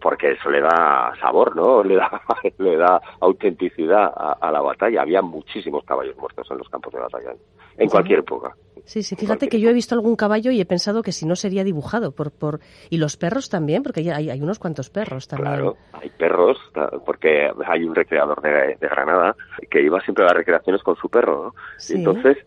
Porque 0.01 0.33
eso 0.33 0.49
le 0.49 0.61
da 0.61 1.13
sabor, 1.19 1.55
¿no? 1.55 1.83
Le 1.85 1.95
da, 1.95 2.21
le 2.57 2.77
da 2.77 3.01
autenticidad 3.19 4.11
a, 4.15 4.51
la 4.51 4.61
batalla. 4.61 5.01
Había 5.01 5.21
muchísimos 5.21 5.83
caballos 5.83 6.15
muertos 6.17 6.47
en 6.51 6.57
los 6.57 6.69
campos 6.69 6.93
de 6.93 6.99
batalla, 6.99 7.33
en 7.77 7.89
cualquier 7.89 8.19
época. 8.19 8.55
Sí, 8.83 9.01
sí, 9.01 9.15
fíjate 9.15 9.47
que 9.47 9.59
yo 9.59 9.69
he 9.69 9.73
visto 9.73 9.95
algún 9.95 10.15
caballo 10.15 10.51
y 10.51 10.61
he 10.61 10.65
pensado 10.65 11.01
que 11.01 11.11
si 11.11 11.25
no 11.25 11.35
sería 11.35 11.63
dibujado. 11.63 12.11
por, 12.11 12.31
por 12.31 12.59
Y 12.89 12.97
los 12.97 13.17
perros 13.17 13.49
también, 13.49 13.81
porque 13.81 14.11
hay, 14.11 14.29
hay 14.29 14.41
unos 14.41 14.59
cuantos 14.59 14.91
perros 14.91 15.27
también. 15.27 15.53
Claro, 15.53 15.77
hay 15.93 16.09
perros, 16.09 16.57
porque 17.05 17.49
hay 17.65 17.83
un 17.83 17.95
recreador 17.95 18.41
de, 18.41 18.77
Granada 18.79 19.35
que 19.69 19.81
iba 19.81 19.99
siempre 20.01 20.23
a 20.23 20.27
las 20.27 20.37
recreaciones 20.37 20.83
con 20.83 20.95
su 20.97 21.09
perro, 21.09 21.45
¿no? 21.45 21.55
Y 21.89 21.97
entonces 21.97 22.37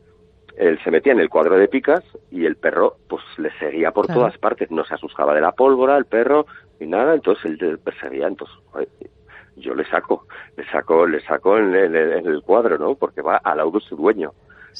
él 0.58 0.78
se 0.82 0.90
metía 0.90 1.12
en 1.12 1.20
el 1.20 1.28
cuadro 1.28 1.56
de 1.56 1.68
picas 1.68 2.02
y 2.30 2.44
el 2.44 2.56
perro 2.56 2.96
pues 3.08 3.22
le 3.38 3.50
seguía 3.58 3.92
por 3.92 4.06
todas 4.06 4.36
partes, 4.38 4.70
no 4.70 4.84
se 4.84 4.94
asustaba 4.94 5.34
de 5.34 5.40
la 5.40 5.52
pólvora, 5.52 5.96
el 5.96 6.04
perro 6.04 6.46
y 6.80 6.86
nada, 6.86 7.14
entonces 7.14 7.44
él 7.46 7.58
le 7.60 7.78
perseguía, 7.78 8.26
entonces 8.26 8.56
yo 9.56 9.74
le 9.74 9.84
saco, 9.84 10.26
le 10.56 10.64
saco, 10.66 11.06
le 11.06 11.20
saco 11.20 11.58
en, 11.58 11.74
el 11.74 12.42
cuadro, 12.42 12.76
¿no? 12.76 12.96
Porque 12.96 13.22
va 13.22 13.36
al 13.36 13.58
de 13.70 13.80
su 13.80 13.96
dueño. 13.96 14.32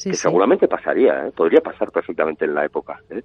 que 0.03 0.13
seguramente 0.13 0.67
pasaría, 0.67 1.27
¿eh? 1.27 1.31
podría 1.31 1.61
pasar 1.61 1.91
perfectamente 1.91 2.45
en 2.45 2.55
la 2.55 2.65
época, 2.65 3.01
¿eh? 3.09 3.23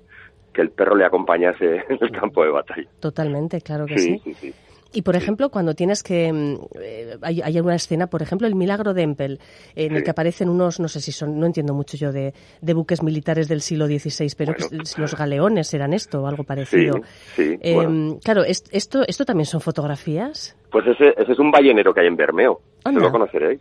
que 0.52 0.62
el 0.62 0.70
perro 0.70 0.94
le 0.94 1.04
acompañase 1.04 1.84
en 1.88 1.98
el 2.00 2.10
campo 2.12 2.44
de 2.44 2.50
batalla. 2.50 2.88
Totalmente, 3.00 3.60
claro 3.60 3.86
que 3.86 3.98
sí. 3.98 4.20
sí. 4.22 4.34
sí 4.34 4.54
y 4.94 5.02
por 5.02 5.16
ejemplo, 5.16 5.50
cuando 5.50 5.74
tienes 5.74 6.02
que. 6.02 6.32
Mm, 6.32 6.54
eh, 6.80 7.16
hay, 7.22 7.42
hay, 7.42 7.60
una 7.60 7.74
escena, 7.74 8.06
por 8.06 8.22
ejemplo, 8.22 8.46
el 8.46 8.54
milagro 8.54 8.94
de 8.94 9.02
Empel, 9.02 9.40
en 9.74 9.96
el 9.96 10.04
que 10.04 10.10
aparecen 10.10 10.48
unos, 10.48 10.80
no 10.80 10.88
sé 10.88 11.00
si 11.00 11.12
son, 11.12 11.38
no 11.38 11.46
entiendo 11.46 11.74
mucho 11.74 11.96
yo 11.96 12.12
de, 12.12 12.32
de 12.60 12.74
buques 12.74 13.02
militares 13.02 13.48
del 13.48 13.60
siglo 13.60 13.86
XVI, 13.86 14.32
pero 14.36 14.54
los 14.96 15.14
galeones 15.14 15.72
eran 15.74 15.92
esto 15.92 16.22
o 16.22 16.26
algo 16.26 16.44
parecido. 16.44 17.00
Sí, 17.34 17.58
eh, 17.60 18.16
Claro, 18.22 18.42
¿esto, 18.44 19.02
¿esto 19.06 19.24
también 19.24 19.46
son 19.46 19.60
fotografías? 19.60 20.56
Pues 20.70 20.86
ese, 20.86 21.14
ese 21.16 21.32
es 21.32 21.38
un 21.38 21.50
ballenero 21.50 21.92
que 21.92 22.00
hay 22.00 22.06
en 22.06 22.16
Bermeo. 22.16 22.60
lo 22.84 23.10
conoceréis. 23.10 23.60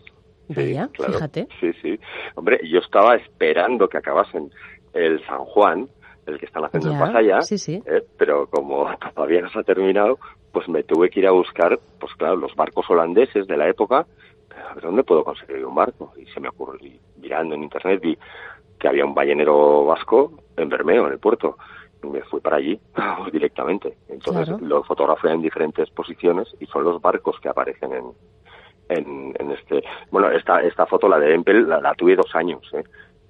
Vaya, 0.50 0.90
fíjate. 0.94 1.48
Sí, 1.60 1.72
sí. 1.82 2.00
Hombre, 2.36 2.60
yo 2.70 2.80
estaba 2.80 3.16
esperando 3.16 3.88
que 3.88 3.98
acabasen 3.98 4.52
el 4.94 5.26
San 5.26 5.40
Juan, 5.40 5.88
el 6.26 6.40
que 6.40 6.46
están 6.46 6.66
haciendo 6.66 6.92
en 6.92 7.00
Pasaya, 7.00 7.42
sí, 7.42 7.58
sí. 7.58 7.82
Eh, 7.86 8.04
pero 8.18 8.48
como 8.48 8.88
todavía 9.16 9.42
no 9.42 9.50
se 9.50 9.60
ha 9.60 9.64
terminado, 9.64 10.20
pues 10.52 10.68
me 10.70 10.84
tuve 10.84 11.10
que 11.10 11.20
ir 11.20 11.28
a 11.28 11.32
buscar, 11.32 11.80
pues 12.00 12.14
claro, 12.16 12.36
los 12.36 12.56
barcos 12.56 12.90
holandeses 12.90 13.48
de 13.48 13.58
la 13.58 13.68
época, 13.68 14.06
a 14.70 14.74
ver 14.76 14.84
dónde 14.84 15.04
puedo 15.04 15.24
conseguir 15.24 15.66
un 15.66 15.76
barco. 15.76 16.14
Y 16.18 16.26
se 16.28 16.40
me 16.40 16.50
ocurrió, 16.50 16.92
mirando 17.20 17.56
en 17.56 17.64
internet, 17.64 18.00
vi 18.02 18.18
que 18.80 18.88
había 18.88 19.06
un 19.06 19.14
ballenero 19.14 19.86
vasco 19.86 20.34
en 20.58 20.70
Bermeo, 20.70 21.08
en 21.08 21.14
el 21.14 21.20
puerto. 21.20 21.58
Y 22.04 22.08
me 22.08 22.22
fui 22.24 22.42
para 22.42 22.58
allí 22.58 22.80
directamente. 23.32 23.98
Entonces 24.10 24.50
lo 24.62 24.84
fotografé 24.84 25.30
en 25.30 25.42
diferentes 25.42 25.90
posiciones 25.90 26.54
y 26.60 26.66
son 26.68 26.84
los 26.84 27.02
barcos 27.02 27.40
que 27.40 27.50
aparecen 27.50 27.94
en, 27.94 29.34
en, 29.40 29.52
este. 29.52 29.84
Bueno, 30.12 30.30
esta, 30.32 30.62
esta 30.62 30.86
foto, 30.86 31.08
la 31.08 31.18
de 31.18 31.34
Empel, 31.34 31.68
la, 31.68 31.94
tuve 31.96 32.16
dos 32.16 32.36
años, 32.36 32.62
¿eh? 32.74 32.84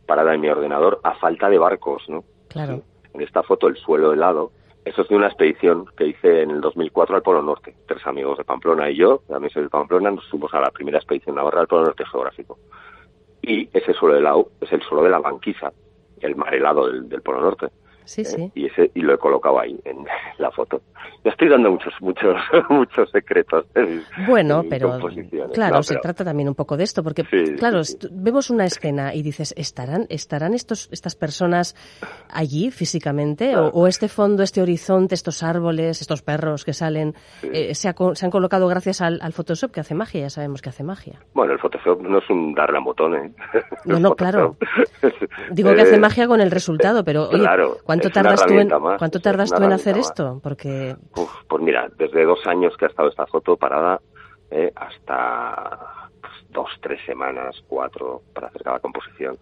parada 0.06 0.34
en 0.34 0.42
mi 0.42 0.50
ordenador, 0.50 1.00
a 1.04 1.16
falta 1.16 1.50
de 1.50 1.58
barcos, 1.58 2.04
¿no? 2.10 2.24
Claro. 2.54 2.82
En 3.14 3.22
esta 3.22 3.44
foto, 3.44 3.68
el 3.68 3.76
suelo 3.78 4.14
helado, 4.14 4.52
eso 4.86 5.02
es 5.02 5.10
de 5.10 5.16
una 5.16 5.28
expedición 5.28 5.86
que 5.98 6.08
hice 6.08 6.42
en 6.42 6.52
el 6.52 6.62
2004 6.62 7.16
al 7.16 7.22
Polo 7.22 7.42
Norte. 7.42 7.76
Tres 7.88 8.06
amigos 8.06 8.38
de 8.38 8.44
Pamplona 8.44 8.90
y 8.90 8.98
yo, 8.98 9.22
también 9.28 9.52
soy 9.52 9.64
de 9.64 9.70
Pamplona, 9.70 10.12
nos 10.12 10.28
fuimos 10.30 10.54
a 10.54 10.60
la 10.60 10.72
primera 10.72 10.98
expedición 10.98 11.36
navarra 11.36 11.62
al 11.62 11.68
Polo 11.68 11.86
Norte 11.86 12.06
geográfico. 12.06 12.60
Y 13.42 13.70
ese 13.74 13.94
suelo 13.94 14.18
helado 14.18 14.50
es 14.62 14.72
el 14.72 14.82
suelo 14.82 15.04
de 15.04 15.10
la 15.10 15.20
banquisa, 15.20 15.74
el 16.22 16.36
mar 16.36 16.54
helado 16.54 16.90
del 16.90 17.22
Polo 17.22 17.42
Norte. 17.42 17.68
Sí, 18.06 18.22
¿eh? 18.22 18.26
sí. 18.26 18.52
Y, 18.56 18.66
ese, 18.68 18.92
y 18.94 19.02
lo 19.02 19.14
he 19.14 19.18
colocado 19.18 19.60
ahí 19.60 19.80
en 19.86 20.06
la 20.38 20.52
foto. 20.52 20.82
Ya 21.24 21.32
estoy 21.32 21.50
dando 21.50 21.72
muchos, 21.72 21.94
muchos, 22.02 22.36
muchos 22.70 23.10
secretos. 23.12 23.66
bueno, 24.28 24.64
pero 24.70 25.00
claro, 25.54 25.84
se 25.84 25.96
trata 25.98 26.24
también 26.24 26.50
un 26.50 26.56
poco 26.56 26.78
de 26.78 26.84
esto, 26.84 27.04
porque 27.04 27.24
claro, 27.58 27.82
vemos 28.12 28.50
una 28.50 28.66
escena 28.66 29.14
y 29.14 29.22
dices, 29.22 29.54
¿estarán, 29.58 30.06
estarán 30.10 30.54
estos, 30.54 30.90
estas 30.92 31.16
personas 31.16 31.76
allí 32.30 32.72
físicamente? 32.72 33.56
O, 33.56 33.88
este 33.88 34.08
fondo, 34.08 34.44
este 34.44 34.62
horizonte, 34.62 35.16
estos 35.16 35.44
árboles, 35.44 36.02
estos 36.02 36.22
perros 36.22 36.66
que 36.66 36.74
salen, 36.74 37.14
eh, 37.44 37.76
se, 37.76 37.94
se, 38.14 38.26
han 38.26 38.32
colocado 38.32 38.68
gracias 38.68 39.02
al, 39.02 39.20
Photoshop 39.34 39.72
que 39.72 39.80
hace 39.80 39.96
magia, 39.96 40.22
ya 40.22 40.30
sabemos 40.30 40.62
que 40.62 40.70
hace 40.70 40.84
magia. 40.84 41.20
Bueno, 41.34 41.54
el 41.54 41.60
Photoshop 41.60 42.02
no 42.02 42.20
es 42.20 42.30
un 42.30 42.54
darle 42.54 42.78
a 42.78 42.82
botón, 42.82 43.16
¿eh? 43.16 43.32
No, 43.86 44.00
no, 44.00 44.16
claro. 44.16 44.56
Digo 45.52 45.74
que 45.74 45.82
hace 45.82 46.00
magia 46.00 46.28
con 46.28 46.40
el 46.40 46.52
resultado, 46.52 47.04
pero 47.04 47.30
oye, 47.30 47.40
claro 47.40 47.78
¿Cuánto 47.94 48.10
tardas 48.10 48.46
tú 48.46 48.54
en, 48.54 48.70
¿cuánto 48.70 49.20
tardas 49.20 49.52
tú 49.52 49.64
en 49.64 49.72
hacer 49.72 49.98
esto? 49.98 50.40
Porque... 50.42 50.96
pues 51.48 51.62
mira, 51.62 51.90
desde 51.98 52.26
dos 52.26 52.46
años 52.48 52.76
que 52.78 52.86
ha 52.86 52.88
estado 52.88 53.10
esta 53.10 53.26
foto 53.28 53.56
parada 53.56 54.00
eh, 54.50 54.72
hasta 54.76 56.10
pues, 56.22 56.34
dos, 56.50 56.70
tres 56.82 57.00
semanas, 57.06 57.56
cuatro 57.68 58.22
para 58.34 58.48
hacer 58.48 58.64
cada 58.64 58.80
composición. 58.80 59.38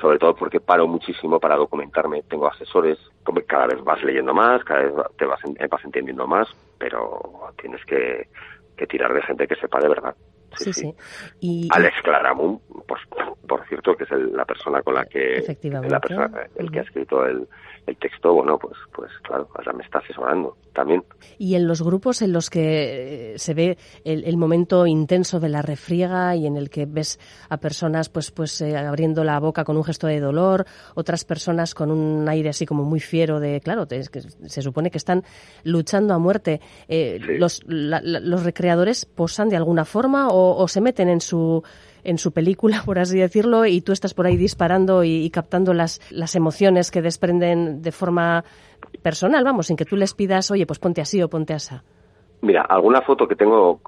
Sobre 0.00 0.18
todo 0.18 0.34
porque 0.34 0.60
paro 0.60 0.86
muchísimo 0.86 1.40
para 1.40 1.56
documentarme. 1.56 2.22
Tengo 2.24 2.46
asesores, 2.48 2.98
cada 3.46 3.66
vez 3.66 3.82
vas 3.82 4.02
leyendo 4.02 4.34
más, 4.34 4.62
cada 4.64 4.82
vez 4.82 4.92
te 5.16 5.24
vas, 5.24 5.40
vas 5.70 5.84
entendiendo 5.84 6.26
más, 6.26 6.48
pero 6.78 7.52
tienes 7.60 7.82
que, 7.86 8.28
que 8.76 8.86
tirar 8.86 9.14
de 9.14 9.22
gente 9.22 9.46
que 9.46 9.56
sepa 9.56 9.80
de 9.80 9.88
verdad. 9.88 10.14
Sí, 10.56 10.72
sí. 10.72 10.94
Y, 11.40 11.68
Alex 11.70 11.96
Claramun, 12.02 12.60
pues, 12.86 13.02
por 13.46 13.66
cierto, 13.68 13.96
que 13.96 14.04
es 14.04 14.10
la 14.10 14.44
persona 14.44 14.82
con 14.82 14.94
la 14.94 15.04
que... 15.04 15.44
La 15.88 16.00
persona, 16.00 16.30
el 16.56 16.70
que 16.70 16.80
ha 16.80 16.82
escrito 16.82 17.24
el, 17.24 17.46
el 17.86 17.96
texto, 17.96 18.34
bueno, 18.34 18.58
pues, 18.58 18.74
pues 18.92 19.10
claro, 19.22 19.48
ahora 19.54 19.72
me 19.72 19.84
está 19.84 19.98
asesorando 19.98 20.56
también. 20.72 21.04
Y 21.38 21.54
en 21.54 21.66
los 21.66 21.82
grupos 21.82 22.20
en 22.20 22.32
los 22.32 22.50
que 22.50 23.34
eh, 23.34 23.38
se 23.38 23.54
ve 23.54 23.78
el, 24.04 24.36
momento 24.36 24.86
intenso 24.86 25.40
de 25.40 25.48
la 25.48 25.62
refriega 25.62 26.34
y 26.36 26.46
en 26.46 26.56
el 26.56 26.68
que 26.68 26.84
ves 26.86 27.18
a 27.48 27.56
personas 27.58 28.08
pues, 28.08 28.30
pues 28.30 28.60
eh, 28.60 28.76
abriendo 28.76 29.24
la 29.24 29.38
boca 29.38 29.64
con 29.64 29.76
un 29.76 29.84
gesto 29.84 30.06
de 30.06 30.20
dolor, 30.20 30.66
otras 30.94 31.24
personas 31.24 31.74
con 31.74 31.90
un 31.90 32.28
aire 32.28 32.50
así 32.50 32.66
como 32.66 32.84
muy 32.84 33.00
fiero 33.00 33.40
de, 33.40 33.60
claro, 33.60 33.86
que 33.86 34.02
se 34.02 34.62
supone 34.62 34.90
que 34.90 34.98
están 34.98 35.22
luchando 35.62 36.12
a 36.12 36.18
muerte. 36.18 36.60
Eh, 36.88 37.18
los, 37.20 37.62
¿Los 37.66 38.44
recreadores 38.44 39.06
posan 39.06 39.48
de 39.48 39.56
alguna 39.56 39.84
forma 39.84 40.28
o, 40.28 40.56
o 40.56 40.68
se 40.68 40.80
meten 40.80 41.08
en 41.08 41.20
su 41.20 41.62
en 42.06 42.18
su 42.18 42.32
película, 42.32 42.82
por 42.86 42.98
así 42.98 43.18
decirlo, 43.18 43.66
y 43.66 43.80
tú 43.82 43.92
estás 43.92 44.14
por 44.14 44.26
ahí 44.26 44.36
disparando 44.36 45.04
y, 45.04 45.28
captando 45.30 45.74
las, 45.74 46.00
las 46.10 46.34
emociones 46.36 46.90
que 46.90 47.02
desprenden 47.02 47.82
de 47.82 47.92
forma 47.92 48.44
personal, 49.02 49.44
vamos, 49.44 49.66
sin 49.66 49.76
que 49.76 49.84
tú 49.84 49.96
les 49.96 50.14
pidas, 50.14 50.50
oye, 50.50 50.66
pues 50.66 50.78
ponte 50.78 51.00
así 51.00 51.22
o 51.22 51.28
ponte 51.28 51.52
así. 51.52 51.74
Mira, 52.42 52.62
alguna 52.62 53.02
foto 53.02 53.26
que 53.26 53.34
tengo 53.34 53.80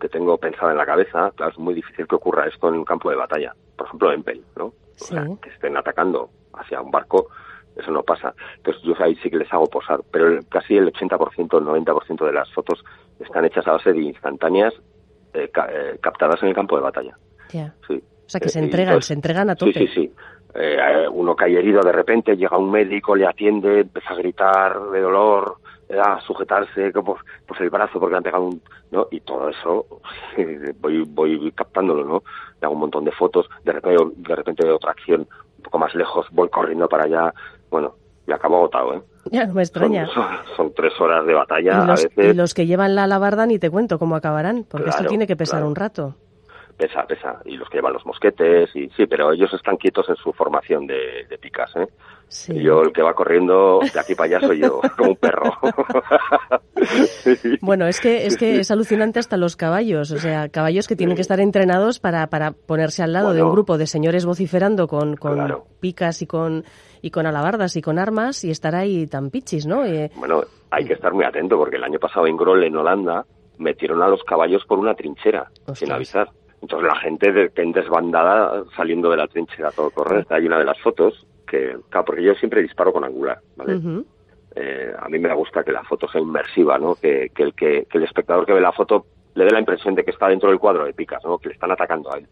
que 0.00 0.08
tengo 0.08 0.38
pensada 0.38 0.72
en 0.72 0.78
la 0.78 0.86
cabeza, 0.86 1.30
claro, 1.36 1.52
es 1.52 1.58
muy 1.58 1.74
difícil 1.74 2.06
que 2.08 2.14
ocurra 2.14 2.46
esto 2.46 2.68
en 2.68 2.76
un 2.76 2.84
campo 2.86 3.10
de 3.10 3.16
batalla. 3.16 3.54
Por 3.76 3.86
ejemplo, 3.86 4.12
en 4.12 4.22
Pel, 4.22 4.42
¿no? 4.56 4.64
O 4.64 4.74
sea, 4.94 5.26
que 5.42 5.50
estén 5.50 5.76
atacando 5.76 6.30
hacia 6.54 6.80
un 6.80 6.90
barco, 6.90 7.28
eso 7.76 7.90
no 7.90 8.02
pasa. 8.02 8.34
Entonces 8.56 8.82
yo 8.82 8.94
ahí 8.98 9.14
sí 9.16 9.28
que 9.28 9.36
les 9.36 9.52
hago 9.52 9.66
posar, 9.66 10.00
pero 10.10 10.38
casi 10.48 10.78
el 10.78 10.90
80%, 10.90 11.58
el 11.58 11.84
90% 11.84 12.24
de 12.24 12.32
las 12.32 12.50
fotos 12.54 12.82
están 13.18 13.44
hechas 13.44 13.66
a 13.66 13.72
base 13.72 13.92
de 13.92 14.00
instantáneas 14.00 14.72
eh, 15.34 15.50
eh, 15.54 15.98
captadas 16.00 16.42
en 16.42 16.48
el 16.48 16.54
campo 16.54 16.76
de 16.76 16.82
batalla. 16.82 17.18
Sí. 17.86 17.94
O 17.94 18.28
sea, 18.30 18.40
que 18.40 18.48
se 18.48 18.60
eh, 18.60 18.62
entregan, 18.62 19.02
se 19.02 19.14
entregan 19.14 19.50
a 19.50 19.56
tope. 19.56 19.72
Sí, 19.72 19.86
sí, 19.88 19.92
sí. 19.94 20.12
Eh, 20.54 21.06
uno 21.12 21.34
cae 21.34 21.58
herido 21.58 21.80
de 21.80 21.92
repente, 21.92 22.36
llega 22.36 22.56
un 22.58 22.70
médico, 22.70 23.14
le 23.14 23.26
atiende, 23.26 23.80
empieza 23.80 24.10
a 24.10 24.16
gritar 24.16 24.80
de 24.90 25.00
dolor, 25.00 25.56
a 25.98 26.20
sujetarse 26.20 26.92
pues, 26.92 27.20
pues 27.46 27.60
el 27.60 27.70
brazo 27.70 27.98
porque 27.98 28.12
le 28.12 28.16
han 28.18 28.22
pegado 28.22 28.44
un... 28.44 28.62
¿no? 28.90 29.08
Y 29.10 29.20
todo 29.20 29.48
eso 29.48 29.86
voy, 30.80 31.02
voy 31.08 31.52
captándolo, 31.52 32.04
¿no? 32.04 32.22
Le 32.60 32.66
hago 32.66 32.74
un 32.74 32.80
montón 32.80 33.04
de 33.04 33.12
fotos, 33.12 33.48
de 33.64 33.72
repente, 33.72 34.04
de 34.16 34.36
repente 34.36 34.66
de 34.66 34.72
otra 34.72 34.92
acción 34.92 35.20
un 35.56 35.62
poco 35.64 35.78
más 35.78 35.94
lejos, 35.94 36.26
voy 36.30 36.48
corriendo 36.48 36.88
para 36.88 37.04
allá, 37.04 37.34
bueno, 37.70 37.94
y 38.26 38.32
acabo 38.32 38.58
agotado, 38.58 38.94
¿eh? 38.94 39.02
Ya, 39.30 39.46
no 39.46 39.54
me 39.54 39.62
extraña. 39.62 40.08
Son, 40.56 40.72
tres 40.72 40.98
horas 40.98 41.26
de 41.26 41.34
batalla 41.34 41.72
¿Y 41.72 41.86
los, 41.86 42.04
a 42.04 42.08
veces. 42.08 42.34
Y 42.34 42.36
los 42.36 42.54
que 42.54 42.66
llevan 42.66 42.94
la 42.94 43.04
alabarda 43.04 43.46
ni 43.46 43.58
te 43.58 43.70
cuento 43.70 43.98
cómo 43.98 44.16
acabarán, 44.16 44.64
porque 44.68 44.90
esto 44.90 45.04
tiene 45.04 45.26
que 45.26 45.36
pesar 45.36 45.64
un 45.64 45.74
rato 45.74 46.14
pesa, 46.80 47.04
pesa. 47.06 47.40
Y 47.44 47.56
los 47.56 47.68
que 47.68 47.76
llevan 47.76 47.92
los 47.92 48.06
mosquetes, 48.06 48.74
y 48.74 48.88
sí, 48.96 49.06
pero 49.06 49.32
ellos 49.32 49.52
están 49.52 49.76
quietos 49.76 50.08
en 50.08 50.16
su 50.16 50.32
formación 50.32 50.86
de, 50.86 51.26
picas, 51.40 51.70
¿eh? 51.76 51.86
Y 52.48 52.62
yo 52.62 52.82
el 52.82 52.92
que 52.92 53.02
va 53.02 53.12
corriendo 53.12 53.80
de 53.80 54.00
aquí 54.00 54.14
para 54.14 54.36
allá 54.36 54.46
soy 54.46 54.60
yo, 54.60 54.80
como 54.96 55.10
un 55.10 55.16
perro. 55.16 55.52
bueno, 57.60 57.86
es 57.86 58.00
que, 58.00 58.26
es 58.26 58.36
que 58.36 58.60
es 58.60 58.70
alucinante 58.70 59.18
hasta 59.18 59.36
los 59.36 59.56
caballos, 59.56 60.10
o 60.12 60.18
sea, 60.18 60.48
caballos 60.48 60.88
que 60.88 60.96
tienen 60.96 61.16
que 61.16 61.22
estar 61.22 61.40
entrenados 61.40 61.98
para, 61.98 62.28
para 62.28 62.52
ponerse 62.52 63.02
al 63.02 63.12
lado 63.12 63.34
de 63.34 63.42
un 63.42 63.52
grupo 63.52 63.76
de 63.76 63.86
señores 63.86 64.24
vociferando 64.24 64.86
con, 64.86 65.16
con 65.16 65.64
picas 65.80 66.22
y 66.22 66.26
con, 66.26 66.64
y 67.02 67.10
con 67.10 67.26
alabardas 67.26 67.76
y 67.76 67.82
con 67.82 67.98
armas 67.98 68.44
y 68.44 68.50
estar 68.50 68.74
ahí 68.74 69.06
tan 69.06 69.30
pichis, 69.30 69.66
¿no? 69.66 69.84
Eh, 69.84 70.10
bueno, 70.16 70.42
hay 70.70 70.86
que 70.86 70.94
estar 70.94 71.12
muy 71.12 71.24
atento 71.24 71.58
porque 71.58 71.76
el 71.76 71.84
año 71.84 71.98
pasado 71.98 72.26
en 72.26 72.36
Groll, 72.36 72.64
en 72.64 72.76
Holanda, 72.76 73.26
metieron 73.58 74.02
a 74.02 74.08
los 74.08 74.22
caballos 74.24 74.64
por 74.66 74.78
una 74.78 74.94
trinchera, 74.94 75.50
sin 75.74 75.92
avisar. 75.92 76.30
Entonces 76.62 76.88
la 76.88 76.96
gente 76.96 77.32
de, 77.32 77.50
en 77.56 77.72
desbandada 77.72 78.64
saliendo 78.76 79.10
de 79.10 79.16
la 79.16 79.28
trinchera 79.28 79.70
todo 79.70 79.90
correr. 79.90 80.26
Hay 80.30 80.46
una 80.46 80.58
de 80.58 80.64
las 80.64 80.78
fotos 80.80 81.26
que, 81.46 81.76
claro, 81.88 82.04
porque 82.04 82.22
yo 82.22 82.34
siempre 82.34 82.62
disparo 82.62 82.92
con 82.92 83.04
angular, 83.04 83.40
¿vale? 83.56 84.04
Eh, 84.54 84.92
a 84.98 85.08
mí 85.08 85.18
me 85.18 85.32
gusta 85.34 85.62
que 85.62 85.72
la 85.72 85.84
foto 85.84 86.08
sea 86.08 86.20
inmersiva, 86.20 86.78
¿no? 86.78 86.94
Que, 86.96 87.30
el, 87.36 87.54
que, 87.54 87.86
el 87.90 88.02
espectador 88.04 88.46
que 88.46 88.52
ve 88.52 88.60
la 88.60 88.72
foto 88.72 89.06
le 89.34 89.44
dé 89.44 89.50
la 89.50 89.60
impresión 89.60 89.94
de 89.94 90.04
que 90.04 90.10
está 90.10 90.28
dentro 90.28 90.50
del 90.50 90.58
cuadro 90.58 90.84
de 90.84 90.92
picas, 90.92 91.24
¿no? 91.24 91.38
Que 91.38 91.48
le 91.48 91.54
están 91.54 91.70
atacando 91.70 92.12
a 92.12 92.18
él. 92.18 92.26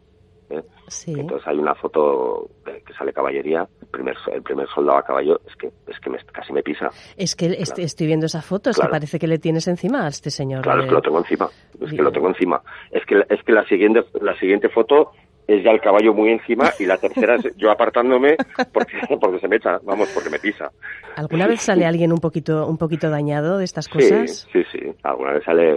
¿Eh? 0.50 0.62
Entonces 1.06 1.46
hay 1.46 1.58
una 1.58 1.74
foto 1.74 2.48
que 2.64 2.92
sale 2.94 3.12
caballería, 3.12 3.68
el 3.80 3.88
primer, 3.88 4.16
el 4.32 4.42
primer 4.42 4.68
soldado 4.68 4.98
a 4.98 5.02
caballo, 5.02 5.40
es 5.46 5.54
que, 5.56 5.70
es 5.86 6.00
que 6.00 6.10
me, 6.10 6.18
casi 6.32 6.52
me 6.52 6.62
pisa. 6.62 6.90
Es 7.16 7.36
que 7.36 7.46
estoy 7.46 8.06
viendo 8.06 8.26
esa 8.26 8.42
foto, 8.42 8.70
es 8.70 8.78
que 8.78 8.88
parece 8.88 9.18
que 9.18 9.26
le 9.26 9.38
tienes 9.38 9.68
encima 9.68 10.04
a 10.04 10.08
este 10.08 10.30
señor. 10.30 10.62
Claro, 10.62 10.82
es 10.82 10.88
que 10.88 10.94
lo 10.94 11.02
tengo 11.02 11.18
encima, 11.18 11.48
es 11.80 11.90
que 11.90 12.02
lo 12.02 12.12
tengo 12.12 12.28
encima. 12.28 12.62
Es 12.90 13.04
que, 13.06 13.22
es 13.28 13.42
que 13.44 13.52
la 13.52 13.64
siguiente, 13.66 14.04
la 14.20 14.38
siguiente 14.38 14.68
foto 14.68 15.12
es 15.48 15.64
ya 15.64 15.70
el 15.70 15.80
caballo 15.80 16.12
muy 16.12 16.28
encima 16.28 16.70
y 16.78 16.84
la 16.84 16.98
tercera 16.98 17.36
es 17.36 17.56
yo 17.56 17.70
apartándome 17.70 18.36
porque, 18.72 18.98
porque 19.20 19.38
se 19.40 19.48
me 19.48 19.56
echa, 19.56 19.78
vamos, 19.82 20.10
porque 20.14 20.28
me 20.28 20.38
pisa. 20.38 20.70
¿Alguna 21.16 21.46
vez 21.46 21.62
sale 21.62 21.86
alguien 21.86 22.12
un 22.12 22.18
poquito, 22.18 22.66
un 22.66 22.76
poquito 22.76 23.08
dañado 23.08 23.56
de 23.56 23.64
estas 23.64 23.88
cosas? 23.88 24.46
Sí, 24.52 24.62
sí, 24.62 24.78
sí. 24.78 24.92
Alguna 25.02 25.32
vez 25.32 25.44
sale 25.44 25.74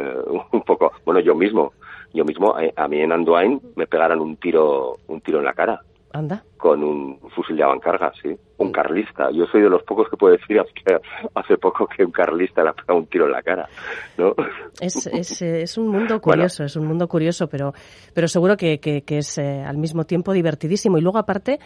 un 0.51 0.61
poco. 0.63 0.91
Bueno, 1.05 1.21
yo 1.21 1.33
mismo, 1.35 1.73
yo 2.13 2.25
mismo, 2.25 2.59
eh, 2.59 2.73
a 2.75 2.87
mí 2.87 2.99
en 2.99 3.11
Anduin 3.11 3.61
me 3.75 3.87
pegaron 3.87 4.19
un 4.19 4.37
tiro, 4.37 4.97
un 5.07 5.21
tiro 5.21 5.39
en 5.39 5.45
la 5.45 5.53
cara. 5.53 5.81
Anda. 6.13 6.43
Con 6.57 6.83
un 6.83 7.19
fusil 7.33 7.55
de 7.55 7.63
avancarga, 7.63 8.11
sí. 8.21 8.35
Un 8.57 8.71
carlista. 8.73 9.31
Yo 9.31 9.45
soy 9.45 9.61
de 9.61 9.69
los 9.69 9.81
pocos 9.83 10.09
que 10.09 10.17
puedo 10.17 10.35
decir 10.35 10.59
hace 11.35 11.57
poco 11.57 11.87
que 11.87 12.03
un 12.03 12.11
carlista 12.11 12.63
le 12.63 12.69
ha 12.69 12.73
pegado 12.73 12.99
un 12.99 13.05
tiro 13.07 13.27
en 13.27 13.31
la 13.31 13.41
cara, 13.41 13.69
¿no? 14.17 14.35
Es, 14.81 15.07
es, 15.07 15.41
es 15.41 15.77
un 15.77 15.87
mundo 15.87 16.19
curioso, 16.19 16.65
es 16.65 16.75
un 16.75 16.85
mundo 16.85 17.07
curioso, 17.07 17.47
pero, 17.47 17.73
pero 18.13 18.27
seguro 18.27 18.57
que, 18.57 18.79
que, 18.79 19.03
es 19.07 19.37
eh, 19.37 19.63
al 19.65 19.77
mismo 19.77 20.03
tiempo 20.03 20.33
divertidísimo. 20.33 20.97
Y 20.97 21.01
luego, 21.01 21.17
aparte, 21.17 21.59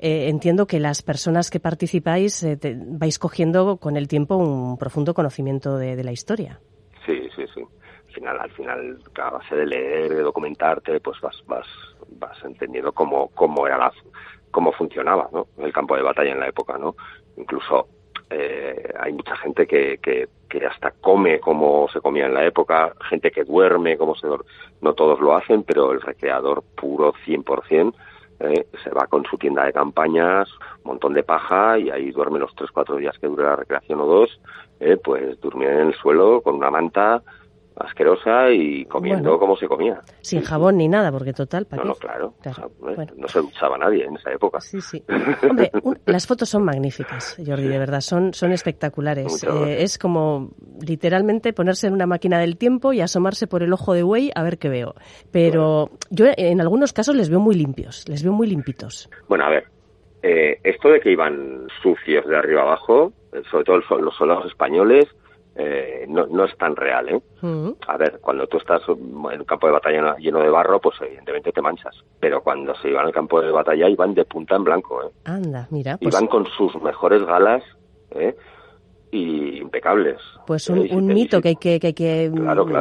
eh, 0.00 0.28
entiendo 0.28 0.66
que 0.66 0.80
las 0.80 1.02
personas 1.02 1.50
que 1.50 1.58
participáis 1.58 2.42
eh, 2.42 2.58
vais 2.60 3.18
cogiendo 3.18 3.78
con 3.78 3.96
el 3.96 4.06
tiempo 4.06 4.36
un 4.36 4.76
profundo 4.76 5.14
conocimiento 5.14 5.78
de, 5.78 5.96
de 5.96 6.04
la 6.04 6.12
historia. 6.12 6.60
Sí, 7.06 7.18
sí, 7.34 7.44
sí 7.54 7.62
al 8.26 8.50
final, 8.50 8.98
a 9.16 9.30
base 9.30 9.54
de 9.54 9.66
leer, 9.66 10.14
de 10.14 10.22
documentarte, 10.22 11.00
pues 11.00 11.20
vas, 11.20 11.42
vas, 11.46 11.66
vas 12.10 12.44
entendiendo 12.44 12.92
cómo, 12.92 13.28
cómo 13.34 13.66
era 13.66 13.78
la, 13.78 13.92
cómo 14.50 14.72
funcionaba. 14.72 15.28
El 15.58 15.72
campo 15.72 15.96
de 15.96 16.02
batalla 16.02 16.32
en 16.32 16.40
la 16.40 16.48
época, 16.48 16.78
¿no? 16.78 16.96
Incluso 17.36 17.88
eh, 18.30 18.92
hay 18.98 19.12
mucha 19.12 19.36
gente 19.36 19.66
que, 19.66 19.98
que, 19.98 20.28
que, 20.48 20.66
hasta 20.66 20.90
come 20.90 21.40
como 21.40 21.88
se 21.88 22.00
comía 22.00 22.26
en 22.26 22.34
la 22.34 22.44
época, 22.44 22.92
gente 23.08 23.30
que 23.30 23.44
duerme 23.44 23.96
como 23.96 24.14
se 24.16 24.26
duerme. 24.26 24.46
No 24.80 24.94
todos 24.94 25.20
lo 25.20 25.36
hacen, 25.36 25.62
pero 25.62 25.92
el 25.92 26.00
recreador 26.00 26.62
puro 26.76 27.12
100%. 27.26 27.94
Eh, 28.40 28.68
se 28.84 28.90
va 28.90 29.08
con 29.08 29.24
su 29.24 29.36
tienda 29.36 29.64
de 29.64 29.72
campañas, 29.72 30.48
montón 30.84 31.12
de 31.12 31.22
paja 31.22 31.78
y 31.78 31.90
ahí 31.90 32.10
duerme 32.10 32.38
los 32.38 32.54
tres, 32.54 32.70
cuatro 32.70 32.96
días 32.96 33.16
que 33.18 33.26
dure 33.26 33.44
la 33.44 33.56
recreación 33.56 34.00
o 34.00 34.06
dos, 34.06 34.40
eh, 34.80 34.96
pues 34.96 35.40
durmiendo 35.40 35.80
en 35.80 35.88
el 35.88 35.94
suelo 35.94 36.40
con 36.40 36.54
una 36.54 36.70
manta, 36.70 37.22
asquerosa 37.80 38.50
y 38.50 38.84
comiendo 38.86 39.38
como 39.38 39.56
se 39.56 39.66
comía. 39.66 40.00
Sin 40.20 40.42
jabón 40.42 40.76
ni 40.76 40.88
nada, 40.88 41.12
porque 41.12 41.32
total, 41.32 41.66
¿para 41.66 41.82
no, 41.82 41.90
no, 41.90 41.94
claro. 41.94 42.34
No 43.16 43.28
se 43.28 43.40
duchaba 43.40 43.78
nadie 43.78 44.04
en 44.04 44.16
esa 44.16 44.32
época. 44.32 44.60
Sí, 44.60 44.80
sí. 44.80 45.02
Hombre, 45.48 45.70
las 46.06 46.26
fotos 46.26 46.48
son 46.48 46.64
magníficas, 46.64 47.36
Jordi, 47.44 47.68
de 47.68 47.78
verdad, 47.78 48.00
son, 48.00 48.34
son 48.34 48.52
espectaculares. 48.52 49.44
Eh, 49.44 49.82
es 49.82 49.98
como 49.98 50.50
literalmente 50.80 51.52
ponerse 51.52 51.86
en 51.86 51.92
una 51.92 52.06
máquina 52.06 52.38
del 52.38 52.56
tiempo 52.56 52.92
y 52.92 53.00
asomarse 53.00 53.46
por 53.46 53.62
el 53.62 53.72
ojo 53.72 53.94
de 53.94 54.02
buey 54.02 54.30
a 54.34 54.42
ver 54.42 54.58
qué 54.58 54.68
veo. 54.68 54.94
Pero 55.30 55.90
yo 56.10 56.26
en 56.36 56.60
algunos 56.60 56.92
casos 56.92 57.14
les 57.14 57.30
veo 57.30 57.40
muy 57.40 57.54
limpios, 57.54 58.08
les 58.08 58.22
veo 58.22 58.32
muy 58.32 58.46
limpitos. 58.46 59.08
Bueno, 59.28 59.44
a 59.44 59.50
ver, 59.50 59.64
eh, 60.22 60.60
esto 60.64 60.88
de 60.88 61.00
que 61.00 61.12
iban 61.12 61.66
sucios 61.82 62.26
de 62.26 62.36
arriba 62.36 62.62
abajo, 62.62 63.12
eh, 63.32 63.42
sobre 63.50 63.64
todo 63.64 63.98
los 63.98 64.16
soldados 64.16 64.46
españoles, 64.46 65.06
eh, 65.60 66.06
no, 66.08 66.26
no 66.26 66.44
es 66.44 66.56
tan 66.56 66.76
real. 66.76 67.08
¿eh? 67.08 67.20
A 67.88 67.96
ver, 67.96 68.20
cuando 68.20 68.46
tú 68.46 68.58
estás 68.58 68.80
en 68.88 69.40
un 69.40 69.44
campo 69.44 69.66
de 69.66 69.72
batalla 69.72 70.16
lleno 70.16 70.40
de 70.40 70.50
barro, 70.50 70.80
pues 70.80 70.96
evidentemente 71.00 71.50
te 71.50 71.60
manchas. 71.60 71.96
Pero 72.20 72.40
cuando 72.42 72.76
se 72.76 72.88
iban 72.88 73.06
al 73.06 73.12
campo 73.12 73.40
de 73.40 73.50
batalla 73.50 73.88
iban 73.88 74.14
de 74.14 74.24
punta 74.24 74.54
en 74.54 74.62
blanco. 74.62 75.02
¿eh? 75.02 75.10
Anda, 75.24 75.66
mira. 75.70 75.98
Pues... 75.98 76.14
Iban 76.14 76.28
con 76.28 76.46
sus 76.46 76.80
mejores 76.80 77.24
galas 77.24 77.64
¿eh? 78.12 78.36
y 79.10 79.58
impecables. 79.58 80.20
Pues 80.46 80.68
un, 80.68 80.88
un 80.92 81.06
mito 81.06 81.40
que 81.40 81.48
hay 81.48 81.56
que, 81.56 81.80
que, 81.80 81.88
hay 81.88 81.94
que 81.94 82.30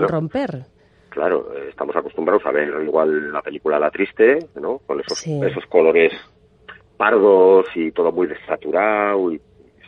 romper. 0.08 0.66
Claro, 1.10 1.52
estamos 1.68 1.96
acostumbrados 1.96 2.46
a 2.46 2.52
ver 2.52 2.70
igual 2.84 3.32
la 3.32 3.42
película 3.42 3.80
La 3.80 3.90
Triste, 3.90 4.50
¿no? 4.54 4.82
Con 4.86 5.00
esos, 5.00 5.26
esos 5.26 5.66
colores 5.66 6.14
pardos 6.96 7.66
y 7.74 7.92
todo 7.92 8.12
muy 8.12 8.28
desaturado 8.28 9.32
y 9.32 9.42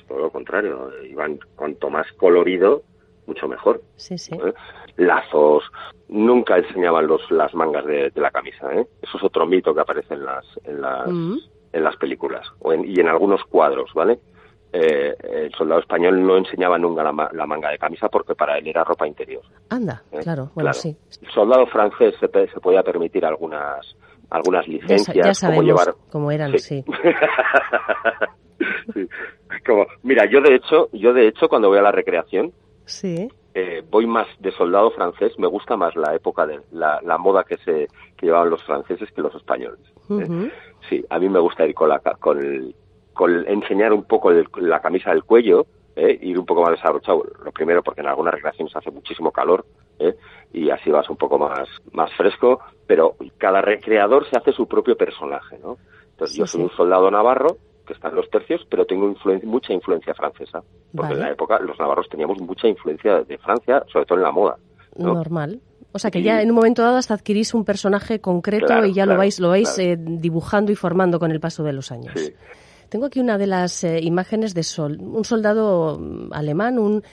todo 0.10 0.20
lo 0.20 0.32
contrario, 0.32 0.90
iban 1.04 1.40
cuanto 1.56 1.90
más 1.90 2.12
colorido, 2.14 2.82
mucho 3.28 3.48
mejor. 3.48 3.82
Sí, 3.96 4.18
sí. 4.18 4.36
¿Eh? 4.36 4.54
Lazos, 4.98 5.64
nunca 6.10 6.58
enseñaban 6.58 7.08
los, 7.08 7.22
las 7.32 7.54
mangas 7.54 7.86
de, 7.86 8.12
la 8.16 8.32
camisa, 8.32 8.74
¿eh? 8.74 8.86
Eso 9.02 9.18
es 9.18 9.24
otro 9.24 9.46
mito 9.46 9.74
que 9.74 9.82
aparece 9.82 10.16
en 10.16 10.26
las, 10.26 10.46
en 10.66 10.82
las, 10.82 11.08
mm. 11.08 11.38
en 11.72 11.84
las 11.84 11.96
películas 11.96 12.46
o 12.60 12.74
y 12.74 13.00
en 13.00 13.08
algunos 13.08 13.42
cuadros, 13.46 13.94
¿vale? 13.94 14.20
Eh, 14.72 15.16
el 15.24 15.52
soldado 15.54 15.80
español 15.82 16.26
no 16.26 16.38
enseñaba 16.38 16.78
nunca 16.78 17.04
la, 17.04 17.46
manga 17.48 17.72
de 17.72 17.80
camisa 17.80 18.08
porque 18.10 18.36
para 18.36 18.58
él 18.58 18.68
era 18.68 18.84
ropa 18.84 19.08
interior. 19.08 19.44
Anda, 19.70 20.04
¿Eh? 20.12 20.20
claro, 20.22 20.52
bueno, 20.54 20.74
sí. 20.74 20.96
El 21.22 21.32
soldado 21.32 21.66
francés 21.68 22.16
se, 22.20 22.28
se 22.28 22.60
podía 22.60 22.84
permitir 22.84 23.26
algunas 23.26 23.96
algunas 24.30 24.68
licencias 24.68 25.16
ya, 25.26 25.34
sabemos 25.34 25.64
como 25.64 25.68
llevar 25.68 25.96
cómo 26.12 26.32
eran, 26.32 26.58
sí. 26.60 26.84
Como, 29.66 29.88
mira, 30.04 30.26
yo 30.30 30.42
de 30.42 30.56
hecho, 30.56 30.90
yo 30.94 31.14
de 31.14 31.28
hecho 31.28 31.50
cuando 31.50 31.70
voy 31.70 31.80
a 31.80 31.84
la 31.84 31.92
recreación, 31.92 32.54
sí. 32.86 33.30
Eh, 33.56 33.84
voy 33.90 34.06
más 34.06 34.28
de 34.40 34.52
soldado 34.52 34.92
francés, 34.92 35.34
me 35.40 35.48
gusta 35.48 35.76
más 35.76 35.96
la 35.96 36.14
época 36.14 36.46
de 36.46 36.60
la, 36.72 37.18
moda 37.18 37.44
que 37.44 37.58
se 37.58 37.88
que 38.16 38.28
llevaban 38.28 38.52
los 38.52 38.64
franceses 38.64 39.12
que 39.12 39.22
los 39.22 39.34
españoles. 39.34 39.80
¿eh? 40.12 40.52
Sí, 40.88 41.04
a 41.10 41.18
mí 41.18 41.30
me 41.30 41.40
gusta 41.40 41.66
ir 41.66 41.74
con 41.74 41.90
la 41.90 42.00
con, 42.00 42.38
el, 42.38 42.76
con 43.14 43.48
enseñar 43.48 43.92
un 43.92 44.04
poco 44.04 44.32
la 44.32 44.80
camisa 44.80 45.10
del 45.10 45.24
cuello, 45.24 45.66
¿eh? 45.96 46.18
ir 46.22 46.38
un 46.38 46.46
poco 46.46 46.62
más 46.62 46.72
desabrochado. 46.72 47.24
Lo 47.44 47.52
primero 47.52 47.82
porque 47.82 48.02
en 48.02 48.08
algunas 48.08 48.36
recreaciones 48.36 48.76
hace 48.76 48.92
muchísimo 48.92 49.32
calor 49.32 49.66
¿eh? 49.98 50.16
y 50.54 50.70
así 50.70 50.92
vas 50.92 51.10
un 51.10 51.18
poco 51.18 51.40
más 51.40 51.68
más 51.92 52.14
fresco, 52.14 52.60
pero 52.86 53.16
cada 53.38 53.62
recreador 53.62 54.30
se 54.30 54.38
hace 54.38 54.52
su 54.52 54.68
propio 54.68 54.96
personaje, 54.96 55.58
¿no? 55.58 55.78
Entonces 56.12 56.38
yo 56.38 56.46
soy 56.46 56.64
un 56.64 56.72
soldado 56.72 57.10
navarro 57.10 57.58
que 57.90 57.94
están 57.96 58.16
los 58.16 58.30
tercios, 58.30 58.62
pero 58.70 58.86
tengo 58.86 59.14
mucha 59.44 59.74
influencia 59.74 60.14
francesa, 60.14 60.64
porque 60.96 61.14
en 61.14 61.20
la 61.22 61.32
época 61.32 61.60
los 61.60 61.78
navarros 61.80 62.08
teníamos 62.08 62.40
mucha 62.40 62.68
influencia 62.68 63.24
de 63.24 63.38
Francia, 63.40 63.84
sobre 63.92 64.06
todo 64.06 64.20
en 64.20 64.24
la 64.24 64.32
moda. 64.32 64.58
Normal. 64.96 65.60
O 65.92 65.98
sea 65.98 66.12
que 66.12 66.22
ya 66.22 66.42
en 66.42 66.50
un 66.50 66.56
momento 66.56 66.84
dado 66.84 66.98
hasta 66.98 67.16
adquirís 67.16 67.56
un 67.56 67.66
personaje 67.66 68.22
concreto 68.22 68.86
y 68.86 68.94
ya 68.94 69.08
lo 69.08 69.18
vais, 69.18 69.40
lo 69.40 69.50
vais 69.50 69.80
eh, 69.80 69.98
dibujando 70.00 70.72
y 70.72 70.76
formando 70.76 71.20
con 71.20 71.32
el 71.32 71.40
paso 71.40 71.64
de 71.64 71.74
los 71.74 71.92
años. 71.92 72.14
Tengo 72.90 73.08
aquí 73.08 73.20
una 73.20 73.40
de 73.40 73.48
las 73.48 73.84
eh, 73.84 74.00
imágenes 74.02 74.54
de 74.54 74.62
sol, 74.62 75.00
un 75.02 75.26
soldado 75.26 75.98
mm, 76.00 76.32
alemán, 76.32 76.78
un 76.78 77.04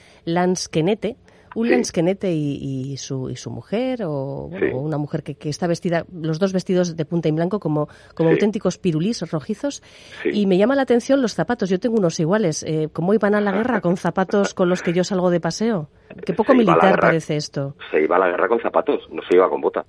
Un 1.57 1.71
lansquenete 1.71 2.31
y, 2.31 2.95
su, 2.97 3.31
y 3.31 3.35
su 3.35 3.49
mujer 3.49 4.03
o, 4.03 4.51
una 4.73 4.99
mujer 4.99 5.23
que, 5.23 5.33
que, 5.33 5.49
está 5.49 5.65
vestida, 5.65 6.05
los 6.13 6.37
dos 6.37 6.53
vestidos 6.53 6.95
de 6.95 7.03
punta 7.03 7.29
y 7.29 7.31
blanco 7.31 7.59
como, 7.59 7.89
como 8.13 8.29
auténticos 8.29 8.77
pirulís 8.77 9.27
rojizos. 9.31 9.81
Y 10.23 10.45
me 10.45 10.59
llama 10.59 10.75
la 10.75 10.83
atención 10.83 11.19
los 11.19 11.33
zapatos. 11.33 11.71
Yo 11.71 11.79
tengo 11.79 11.97
unos 11.97 12.19
iguales. 12.19 12.61
Eh, 12.61 12.89
¿Cómo 12.93 13.15
iban 13.15 13.33
a 13.33 13.41
la 13.41 13.51
guerra 13.51 13.81
con 13.81 13.97
zapatos 13.97 14.53
con 14.53 14.69
los 14.69 14.83
que 14.83 14.93
yo 14.93 15.03
salgo 15.03 15.31
de 15.31 15.39
paseo? 15.39 15.89
Qué 16.23 16.33
poco 16.33 16.53
militar 16.53 16.99
parece 16.99 17.37
esto. 17.37 17.75
Se 17.89 18.03
iba 18.03 18.17
a 18.17 18.19
la 18.19 18.27
guerra 18.29 18.47
con 18.47 18.59
zapatos, 18.61 19.09
no 19.09 19.23
se 19.23 19.35
iba 19.35 19.49
con 19.49 19.59
bota. 19.59 19.83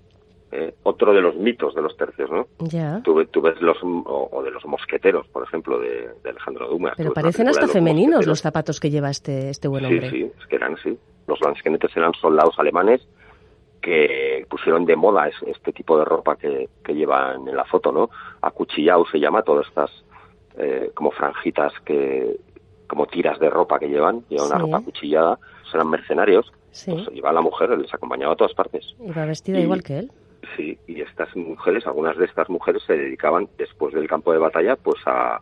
Eh, 0.50 0.74
otro 0.82 1.12
de 1.12 1.20
los 1.20 1.36
mitos 1.36 1.74
de 1.74 1.82
los 1.82 1.94
tercios, 1.96 2.30
¿no? 2.30 2.46
Ya. 2.60 3.02
Tú, 3.02 3.14
ves 3.14 3.60
los, 3.60 3.76
o, 3.82 4.42
de 4.42 4.50
los 4.50 4.64
mosqueteros, 4.64 5.26
por 5.28 5.44
ejemplo, 5.44 5.78
de, 5.78 6.08
Alejandro 6.24 6.68
Dumas. 6.68 6.94
Pero 6.96 7.12
parecen 7.12 7.48
hasta 7.48 7.68
femeninos 7.68 8.26
los 8.26 8.40
zapatos 8.40 8.80
que 8.80 8.90
lleva 8.90 9.10
este, 9.10 9.50
este 9.50 9.68
buen 9.68 9.84
hombre. 9.84 10.08
Sí, 10.08 10.16
sí, 10.16 10.32
es 10.40 10.46
que 10.46 10.56
eran 10.56 10.74
así. 10.74 10.98
Los 11.26 11.38
lansquenetes 11.42 11.94
eran 11.94 12.14
soldados 12.14 12.58
alemanes 12.58 13.06
que 13.82 14.46
pusieron 14.48 14.86
de 14.86 14.96
moda 14.96 15.28
este 15.46 15.72
tipo 15.72 15.98
de 15.98 16.04
ropa 16.04 16.36
que, 16.36 16.68
que 16.82 16.94
llevan 16.94 17.46
en 17.46 17.54
la 17.54 17.64
foto, 17.64 17.92
¿no? 17.92 18.10
Acuchillado 18.40 19.04
se 19.10 19.20
llama, 19.20 19.42
todas 19.42 19.66
estas 19.68 19.90
eh, 20.56 20.90
como 20.94 21.10
franjitas 21.10 21.72
que, 21.84 22.40
como 22.88 23.06
tiras 23.06 23.38
de 23.38 23.50
ropa 23.50 23.78
que 23.78 23.88
llevan, 23.88 24.24
llevan 24.28 24.46
una 24.46 24.58
ropa 24.58 24.78
acuchillada, 24.78 25.38
eran 25.72 25.88
mercenarios, 25.90 26.50
sí. 26.72 26.90
pues 26.90 27.08
iba 27.12 27.32
la 27.32 27.40
mujer, 27.40 27.70
les 27.78 27.92
acompañaba 27.92 28.32
a 28.32 28.36
todas 28.36 28.54
partes. 28.54 28.94
Iba 29.00 29.26
vestida 29.26 29.60
igual 29.60 29.82
que 29.82 29.98
él. 29.98 30.10
Sí, 30.56 30.78
y 30.86 31.00
estas 31.00 31.34
mujeres, 31.36 31.86
algunas 31.86 32.16
de 32.16 32.24
estas 32.24 32.48
mujeres 32.48 32.82
se 32.86 32.94
dedicaban 32.94 33.48
después 33.56 33.94
del 33.94 34.08
campo 34.08 34.32
de 34.32 34.38
batalla 34.38 34.76
pues 34.76 34.96
a, 35.06 35.40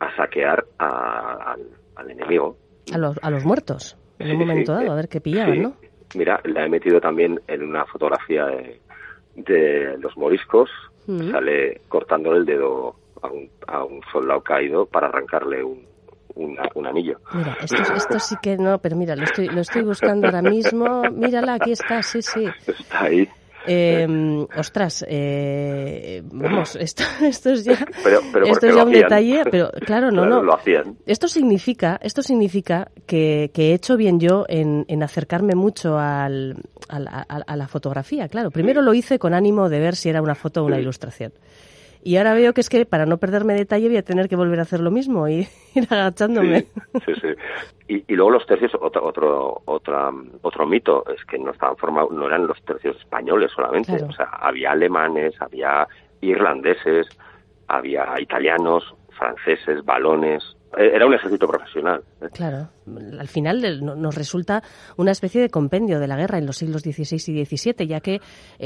a 0.00 0.16
saquear 0.16 0.64
al, 0.78 2.10
enemigo. 2.10 2.56
A 2.92 2.98
los, 2.98 3.18
a 3.22 3.30
los 3.30 3.44
muertos, 3.44 3.96
en 4.18 4.32
un 4.32 4.38
momento 4.38 4.72
dado, 4.72 4.92
a 4.92 4.94
ver 4.94 5.08
qué 5.08 5.20
pillaban, 5.20 5.62
¿no? 5.62 5.76
Mira, 6.14 6.40
la 6.44 6.66
he 6.66 6.68
metido 6.68 7.00
también 7.00 7.40
en 7.48 7.62
una 7.62 7.84
fotografía 7.86 8.46
de, 9.34 9.96
los 9.98 10.16
moriscos, 10.16 10.70
mm. 11.06 11.30
sale 11.30 11.80
cortando 11.88 12.34
el 12.34 12.44
dedo 12.44 12.94
a 13.22 13.28
un, 13.28 13.50
a 13.66 13.84
un 13.84 14.00
soldado 14.12 14.42
caído 14.42 14.86
para 14.86 15.08
arrancarle 15.08 15.64
un, 15.64 15.86
un, 16.36 16.86
anillo. 16.86 17.18
Mira, 17.32 17.56
esto, 17.62 17.82
esto, 17.94 18.18
sí 18.18 18.36
que 18.42 18.56
no, 18.56 18.78
pero 18.78 18.96
mira, 18.96 19.16
lo 19.16 19.24
estoy, 19.24 19.48
lo 19.48 19.60
estoy 19.60 19.82
buscando 19.82 20.26
ahora 20.26 20.42
mismo. 20.42 21.02
Mírala, 21.12 21.54
aquí 21.54 21.72
está, 21.72 22.02
sí, 22.02 22.22
sí. 22.22 22.46
Está 22.66 23.04
ahí. 23.04 23.28
Eh, 23.66 24.46
ostras, 24.56 25.04
eh, 25.08 26.22
vamos, 26.24 26.76
esto, 26.80 27.02
esto 27.22 27.50
es 27.50 27.64
ya, 27.64 27.72
esto 28.46 28.66
es 28.66 28.74
ya 28.74 28.84
un 28.84 28.92
detalle, 28.92 29.42
pero 29.50 29.70
claro, 29.86 30.10
no, 30.10 30.26
no. 30.26 30.42
Lo 30.42 30.54
hacían. 30.54 30.96
Esto 31.06 31.28
significa, 31.28 31.98
esto 32.02 32.22
significa 32.22 32.90
que, 33.06 33.50
que 33.54 33.70
he 33.70 33.74
hecho 33.74 33.96
bien 33.96 34.20
yo 34.20 34.44
en, 34.48 34.84
en 34.88 35.02
acercarme 35.02 35.54
mucho 35.54 35.98
al, 35.98 36.56
a, 36.88 37.56
la 37.56 37.68
fotografía, 37.68 38.28
claro. 38.28 38.50
Primero 38.50 38.82
lo 38.82 38.94
hice 38.94 39.18
con 39.18 39.34
ánimo 39.34 39.68
de 39.68 39.80
ver 39.80 39.96
si 39.96 40.08
era 40.08 40.22
una 40.22 40.34
foto 40.34 40.62
o 40.62 40.66
una 40.66 40.78
ilustración. 40.78 41.32
Y 42.04 42.18
ahora 42.18 42.34
veo 42.34 42.52
que 42.52 42.60
es 42.60 42.68
que 42.68 42.84
para 42.84 43.06
no 43.06 43.16
perderme 43.16 43.54
detalle 43.54 43.88
voy 43.88 43.96
a 43.96 44.02
tener 44.02 44.28
que 44.28 44.36
volver 44.36 44.58
a 44.58 44.62
hacer 44.62 44.80
lo 44.80 44.90
mismo 44.90 45.26
y 45.26 45.48
ir 45.74 45.86
agachándome. 45.88 46.66
Sí, 47.06 47.14
sí. 47.20 47.28
Y, 47.88 48.12
y, 48.12 48.14
luego 48.14 48.32
los 48.32 48.46
tercios, 48.46 48.72
otro, 48.78 49.04
otro, 49.04 49.62
otra, 49.64 50.10
otro 50.42 50.66
mito, 50.66 51.04
es 51.14 51.24
que 51.24 51.38
no 51.38 51.50
estaban 51.50 51.76
formados, 51.78 52.12
no 52.12 52.26
eran 52.26 52.46
los 52.46 52.62
tercios 52.64 52.96
españoles 52.98 53.50
solamente. 53.56 53.94
O 54.04 54.12
sea, 54.12 54.26
había 54.26 54.72
alemanes, 54.72 55.34
había 55.40 55.88
irlandeses, 56.20 57.08
había 57.68 58.20
italianos, 58.20 58.94
franceses, 59.18 59.82
balones, 59.84 60.53
era 60.76 61.06
un 61.06 61.14
ejército 61.14 61.46
profesional. 61.46 62.02
¿eh? 62.20 62.28
Claro, 62.32 62.68
al 63.18 63.28
final 63.28 63.84
nos 63.84 64.14
resulta 64.14 64.62
una 64.96 65.10
especie 65.10 65.40
de 65.40 65.50
compendio 65.50 66.00
de 66.00 66.06
la 66.06 66.16
guerra 66.16 66.38
en 66.38 66.46
los 66.46 66.56
siglos 66.56 66.82
XVI 66.82 67.16
y 67.32 67.44
XVII, 67.44 67.86
ya 67.86 68.00
que 68.00 68.14
eh, 68.14 68.20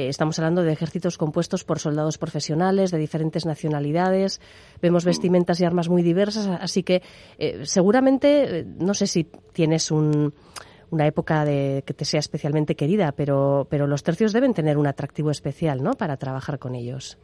estamos 0.08 0.38
hablando 0.38 0.62
de 0.62 0.72
ejércitos 0.72 1.18
compuestos 1.18 1.64
por 1.64 1.78
soldados 1.78 2.18
profesionales 2.18 2.90
de 2.90 2.98
diferentes 2.98 3.46
nacionalidades, 3.46 4.40
vemos 4.80 5.04
vestimentas 5.04 5.60
y 5.60 5.64
armas 5.64 5.88
muy 5.88 6.02
diversas, 6.02 6.46
así 6.46 6.82
que 6.82 7.02
seguramente, 7.62 8.64
no 8.78 8.94
sé 8.94 9.06
si 9.06 9.24
tienes 9.52 9.90
una 9.90 11.06
época 11.06 11.44
de, 11.44 11.82
que 11.86 11.94
te 11.94 12.04
sea 12.04 12.20
especialmente 12.20 12.74
querida, 12.74 13.12
pero, 13.12 13.66
pero 13.70 13.86
los 13.86 14.02
tercios 14.02 14.32
deben 14.32 14.54
tener 14.54 14.76
un 14.76 14.86
atractivo 14.86 15.30
especial, 15.30 15.82
¿no?, 15.82 15.92
para 15.92 16.16
trabajar 16.16 16.58
con 16.58 16.74
ellos. 16.74 17.18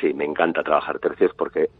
Sí, 0.00 0.12
me 0.12 0.24
encanta 0.24 0.62
trabajar 0.62 0.98
tercios 0.98 1.32
porque 1.36 1.70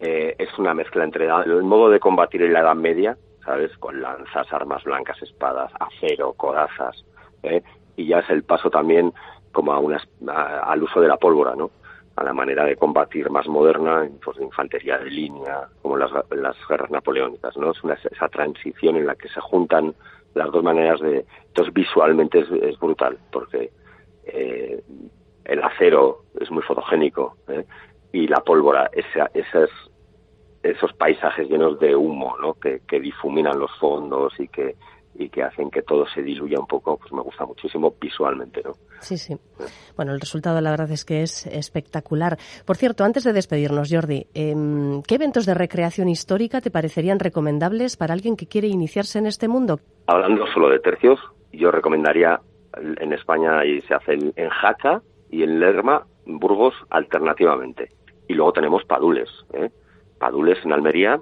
eh, 0.00 0.36
es 0.38 0.56
una 0.58 0.74
mezcla 0.74 1.02
entre 1.02 1.26
el 1.26 1.62
modo 1.64 1.90
de 1.90 1.98
combatir 1.98 2.42
en 2.42 2.52
la 2.52 2.60
Edad 2.60 2.76
Media, 2.76 3.16
¿sabes? 3.44 3.76
Con 3.78 4.00
lanzas, 4.00 4.46
armas 4.52 4.84
blancas, 4.84 5.20
espadas, 5.22 5.72
acero, 5.80 6.34
corazas, 6.34 7.04
¿eh? 7.42 7.62
y 7.96 8.06
ya 8.06 8.20
es 8.20 8.30
el 8.30 8.44
paso 8.44 8.70
también 8.70 9.12
como 9.50 9.72
a 9.72 9.80
unas, 9.80 10.06
al 10.28 10.82
uso 10.84 11.00
de 11.00 11.08
la 11.08 11.16
pólvora, 11.16 11.56
¿no? 11.56 11.72
A 12.14 12.22
la 12.22 12.32
manera 12.32 12.64
de 12.64 12.76
combatir 12.76 13.28
más 13.28 13.48
moderna, 13.48 14.08
pues, 14.24 14.36
de 14.36 14.44
infantería 14.44 14.98
de 14.98 15.10
línea, 15.10 15.68
como 15.82 15.96
las, 15.96 16.12
las 16.30 16.56
guerras 16.68 16.90
napoleónicas, 16.90 17.56
¿no? 17.56 17.72
Es 17.72 17.82
una, 17.82 17.94
esa 17.94 18.28
transición 18.28 18.96
en 18.96 19.06
la 19.06 19.16
que 19.16 19.28
se 19.28 19.40
juntan 19.40 19.94
las 20.34 20.52
dos 20.52 20.62
maneras 20.62 21.00
de... 21.00 21.24
Entonces, 21.48 21.74
visualmente 21.74 22.46
es, 22.62 22.78
brutal, 22.78 23.18
porque 23.32 23.72
eh, 24.26 24.80
el 25.44 25.62
acero 25.64 26.22
es 26.38 26.50
muy 26.52 26.62
fotogénico, 26.62 27.36
¿eh? 27.48 27.64
Y 28.12 28.26
la 28.26 28.40
pólvora, 28.40 28.90
esa, 28.92 29.30
esas, 29.34 29.70
esos 30.62 30.92
paisajes 30.94 31.48
llenos 31.48 31.78
de 31.78 31.94
humo, 31.94 32.36
¿no? 32.40 32.54
Que, 32.54 32.80
que, 32.86 33.00
difuminan 33.00 33.58
los 33.58 33.70
fondos 33.78 34.32
y 34.38 34.48
que 34.48 34.76
y 35.18 35.28
que 35.30 35.42
hacen 35.42 35.70
que 35.70 35.82
todo 35.82 36.06
se 36.14 36.22
diluya 36.22 36.58
un 36.60 36.66
poco, 36.66 36.96
pues 36.96 37.12
me 37.12 37.20
gusta 37.20 37.44
muchísimo 37.44 37.92
visualmente, 38.00 38.62
¿no? 38.64 38.72
Sí, 39.00 39.18
sí. 39.18 39.36
Bueno, 39.96 40.12
el 40.12 40.20
resultado 40.20 40.60
la 40.60 40.70
verdad 40.70 40.90
es 40.92 41.04
que 41.04 41.22
es 41.22 41.46
espectacular. 41.46 42.38
Por 42.64 42.76
cierto, 42.76 43.04
antes 43.04 43.24
de 43.24 43.32
despedirnos, 43.32 43.88
Jordi, 43.90 44.26
em, 44.34 45.02
¿qué 45.02 45.16
eventos 45.16 45.44
de 45.44 45.54
recreación 45.54 46.08
histórica 46.08 46.60
te 46.60 46.70
parecerían 46.70 47.18
recomendables 47.18 47.96
para 47.96 48.14
alguien 48.14 48.36
que 48.36 48.46
quiere 48.46 48.68
iniciarse 48.68 49.18
en 49.18 49.26
este 49.26 49.48
mundo? 49.48 49.80
Hablando 50.06 50.46
solo 50.54 50.68
de 50.68 50.78
tercios, 50.78 51.18
yo 51.52 51.72
recomendaría 51.72 52.40
en 53.00 53.12
España 53.12 53.64
y 53.64 53.80
se 53.82 53.94
hace 53.94 54.12
en 54.12 54.48
Jaca 54.50 55.02
y 55.30 55.42
en 55.42 55.58
Lerma, 55.58 56.06
Burgos 56.26 56.74
alternativamente. 56.90 57.97
Y 58.28 58.34
luego 58.34 58.52
tenemos 58.52 58.84
Padules, 58.84 59.28
¿eh? 59.54 59.70
Padules 60.18 60.58
en 60.64 60.72
Almería, 60.72 61.20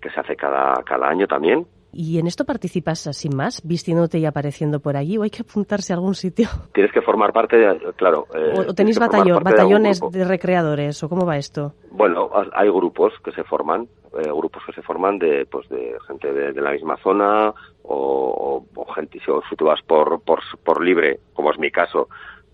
que 0.00 0.10
se 0.10 0.20
hace 0.20 0.36
cada, 0.36 0.82
cada 0.82 1.08
año 1.08 1.26
también. 1.26 1.66
¿Y 1.92 2.18
en 2.18 2.26
esto 2.26 2.44
participas 2.44 3.00
sin 3.12 3.36
más, 3.36 3.66
vistiéndote 3.66 4.18
y 4.18 4.24
apareciendo 4.24 4.78
por 4.80 4.96
allí, 4.96 5.18
o 5.18 5.22
hay 5.22 5.30
que 5.30 5.42
apuntarse 5.42 5.92
a 5.92 5.96
algún 5.96 6.14
sitio? 6.14 6.48
Tienes 6.72 6.92
que 6.92 7.02
formar 7.02 7.32
parte, 7.32 7.56
de, 7.56 7.92
claro. 7.96 8.26
Eh, 8.34 8.66
¿O 8.68 8.74
tenéis 8.74 8.98
batallones 8.98 10.00
de, 10.12 10.24
recreadores, 10.24 11.02
o 11.02 11.08
cómo 11.08 11.26
va 11.26 11.36
esto? 11.36 11.74
Bueno, 11.90 12.30
hay 12.52 12.68
grupos 12.68 13.12
que 13.24 13.32
se 13.32 13.42
forman, 13.42 13.88
eh, 14.18 14.28
grupos 14.28 14.62
que 14.64 14.72
se 14.72 14.82
forman 14.82 15.18
de, 15.18 15.46
pues, 15.46 15.68
de 15.68 15.96
gente 16.06 16.32
de, 16.32 16.60
la 16.60 16.72
misma 16.72 16.96
zona, 16.98 17.52
o, 17.82 18.64
o, 18.74 18.84
gente, 18.92 19.18
si 19.18 19.56
tú 19.56 19.64
vas 19.64 19.82
por, 19.82 20.20
por, 20.22 20.40
por 20.64 20.84
libre, 20.84 21.18
como 21.34 21.50
es 21.50 21.58
mi 21.58 21.70
caso, 21.72 22.08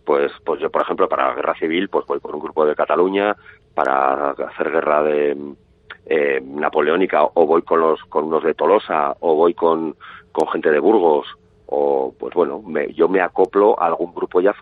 pues, 0.07 0.33
pues 0.45 0.61
yo, 0.61 0.71
por 0.71 0.83
ejemplo, 0.83 1.09
para 1.09 1.29
la 1.29 1.35
guerra 1.35 1.55
civil, 1.59 1.89
pues 1.89 2.07
voy 2.07 2.21
con 2.21 2.35
un 2.35 2.41
grupo 2.41 2.65
de 2.65 2.77
Cataluña, 2.77 3.37
para 3.77 4.31
hacer 4.31 4.71
guerra 4.71 5.03
de 5.03 5.37
eh, 6.07 6.41
napoleónica, 6.43 7.25
o 7.35 7.47
voy 7.47 7.61
con 7.61 7.81
los 7.81 8.03
con 8.07 8.25
unos 8.25 8.43
de 8.43 8.55
Tolosa, 8.55 9.15
o 9.21 9.35
voy 9.35 9.53
con, 9.53 9.95
con 10.33 10.49
gente 10.49 10.71
de 10.71 10.79
Burgos, 10.79 11.27
o 11.67 12.15
pues 12.19 12.35
bueno, 12.35 12.63
me, 12.63 12.93
yo 12.95 13.09
me 13.09 13.21
acoplo 13.21 13.81
a 13.81 13.87
algún 13.87 14.15
grupo 14.15 14.41
ya 14.41 14.53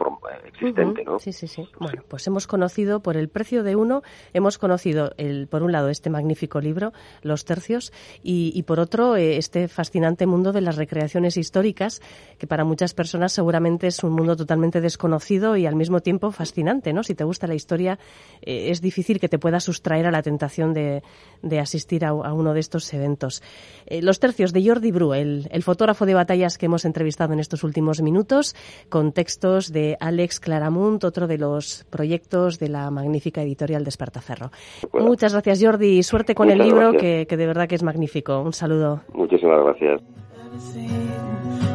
existente, 0.47 1.05
¿no? 1.05 1.19
Sí, 1.19 1.33
sí, 1.33 1.47
sí. 1.47 1.69
Bueno, 1.79 2.03
pues 2.09 2.27
hemos 2.27 2.47
conocido 2.47 3.01
por 3.01 3.17
el 3.17 3.29
precio 3.29 3.62
de 3.62 3.77
uno, 3.77 4.03
hemos 4.33 4.59
conocido 4.59 5.12
el, 5.17 5.47
por 5.49 5.62
un 5.62 5.73
lado 5.73 5.88
este 5.88 6.11
magnífico 6.11 6.61
libro, 6.61 6.93
Los 7.23 7.45
Tercios, 7.45 7.93
y, 8.23 8.53
y 8.55 8.62
por 8.62 8.81
otro 8.81 9.17
eh, 9.17 9.37
este 9.37 9.69
fascinante 9.69 10.27
mundo 10.27 10.53
de 10.53 10.61
las 10.61 10.77
recreaciones 10.77 11.37
históricas, 11.37 12.01
que 12.38 12.47
para 12.47 12.64
muchas 12.64 12.95
personas 12.95 13.33
seguramente 13.33 13.87
es 13.87 14.03
un 14.03 14.12
mundo 14.12 14.37
totalmente 14.37 14.81
desconocido 14.81 15.57
y 15.57 15.67
al 15.67 15.77
mismo 15.77 16.01
tiempo 16.01 16.31
fascinante, 16.31 16.93
¿no? 16.93 17.03
Si 17.03 17.14
te 17.14 17.25
gusta 17.25 17.47
la 17.47 17.55
historia, 17.55 17.99
eh, 18.43 18.71
es 18.71 18.81
difícil 18.81 19.21
que 19.21 19.29
te 19.29 19.38
puedas 19.38 19.64
sustraer 19.64 20.07
a 20.07 20.11
la 20.11 20.23
tentación 20.23 20.73
de, 20.73 21.03
de 21.43 21.61
asistir 21.61 22.05
a, 22.05 22.09
a, 22.09 22.33
uno 22.33 22.55
de 22.55 22.61
estos 22.61 22.93
eventos. 22.95 23.43
Eh, 23.87 24.03
Los 24.03 24.21
Tercios 24.21 24.53
de 24.53 24.67
Jordi 24.67 24.90
Bru, 24.90 25.14
el, 25.14 25.49
el 25.51 25.62
fotógrafo 25.62 26.07
de 26.07 26.14
batallas 26.14 26.59
que 26.59 26.67
hemos 26.67 26.85
entrevistado 26.95 27.33
en 27.33 27.41
estos 27.41 27.65
últimos 27.65 28.01
minutos, 28.01 28.55
con 28.89 29.11
textos 29.11 29.73
de 29.73 29.97
Alex 29.99 30.39
Claramunt, 30.39 31.03
otro 31.03 31.27
de 31.27 31.39
los 31.39 31.85
proyectos 31.91 32.61
de 32.61 32.69
la 32.69 32.89
magnífica 32.91 33.43
editorial 33.43 33.83
Despertaferro. 33.83 34.51
Muchas 34.93 35.33
gracias, 35.33 35.61
Jordi, 35.61 35.99
y 35.99 36.03
suerte 36.05 36.37
con 36.37 36.51
el 36.51 36.59
libro, 36.59 36.93
que, 36.93 37.27
que 37.29 37.37
de 37.37 37.47
verdad 37.47 37.67
que 37.67 37.75
es 37.75 37.83
magnífico. 37.83 38.41
Un 38.41 38.53
saludo. 38.53 39.01
Muchísimas 39.13 39.59
gracias. 39.65 40.01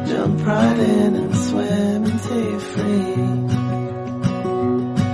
Jump 0.06 0.40
right 0.44 0.78
in 0.78 1.16
and 1.16 1.34
swim 1.34 2.04
and 2.04 2.60
free. 2.60 3.69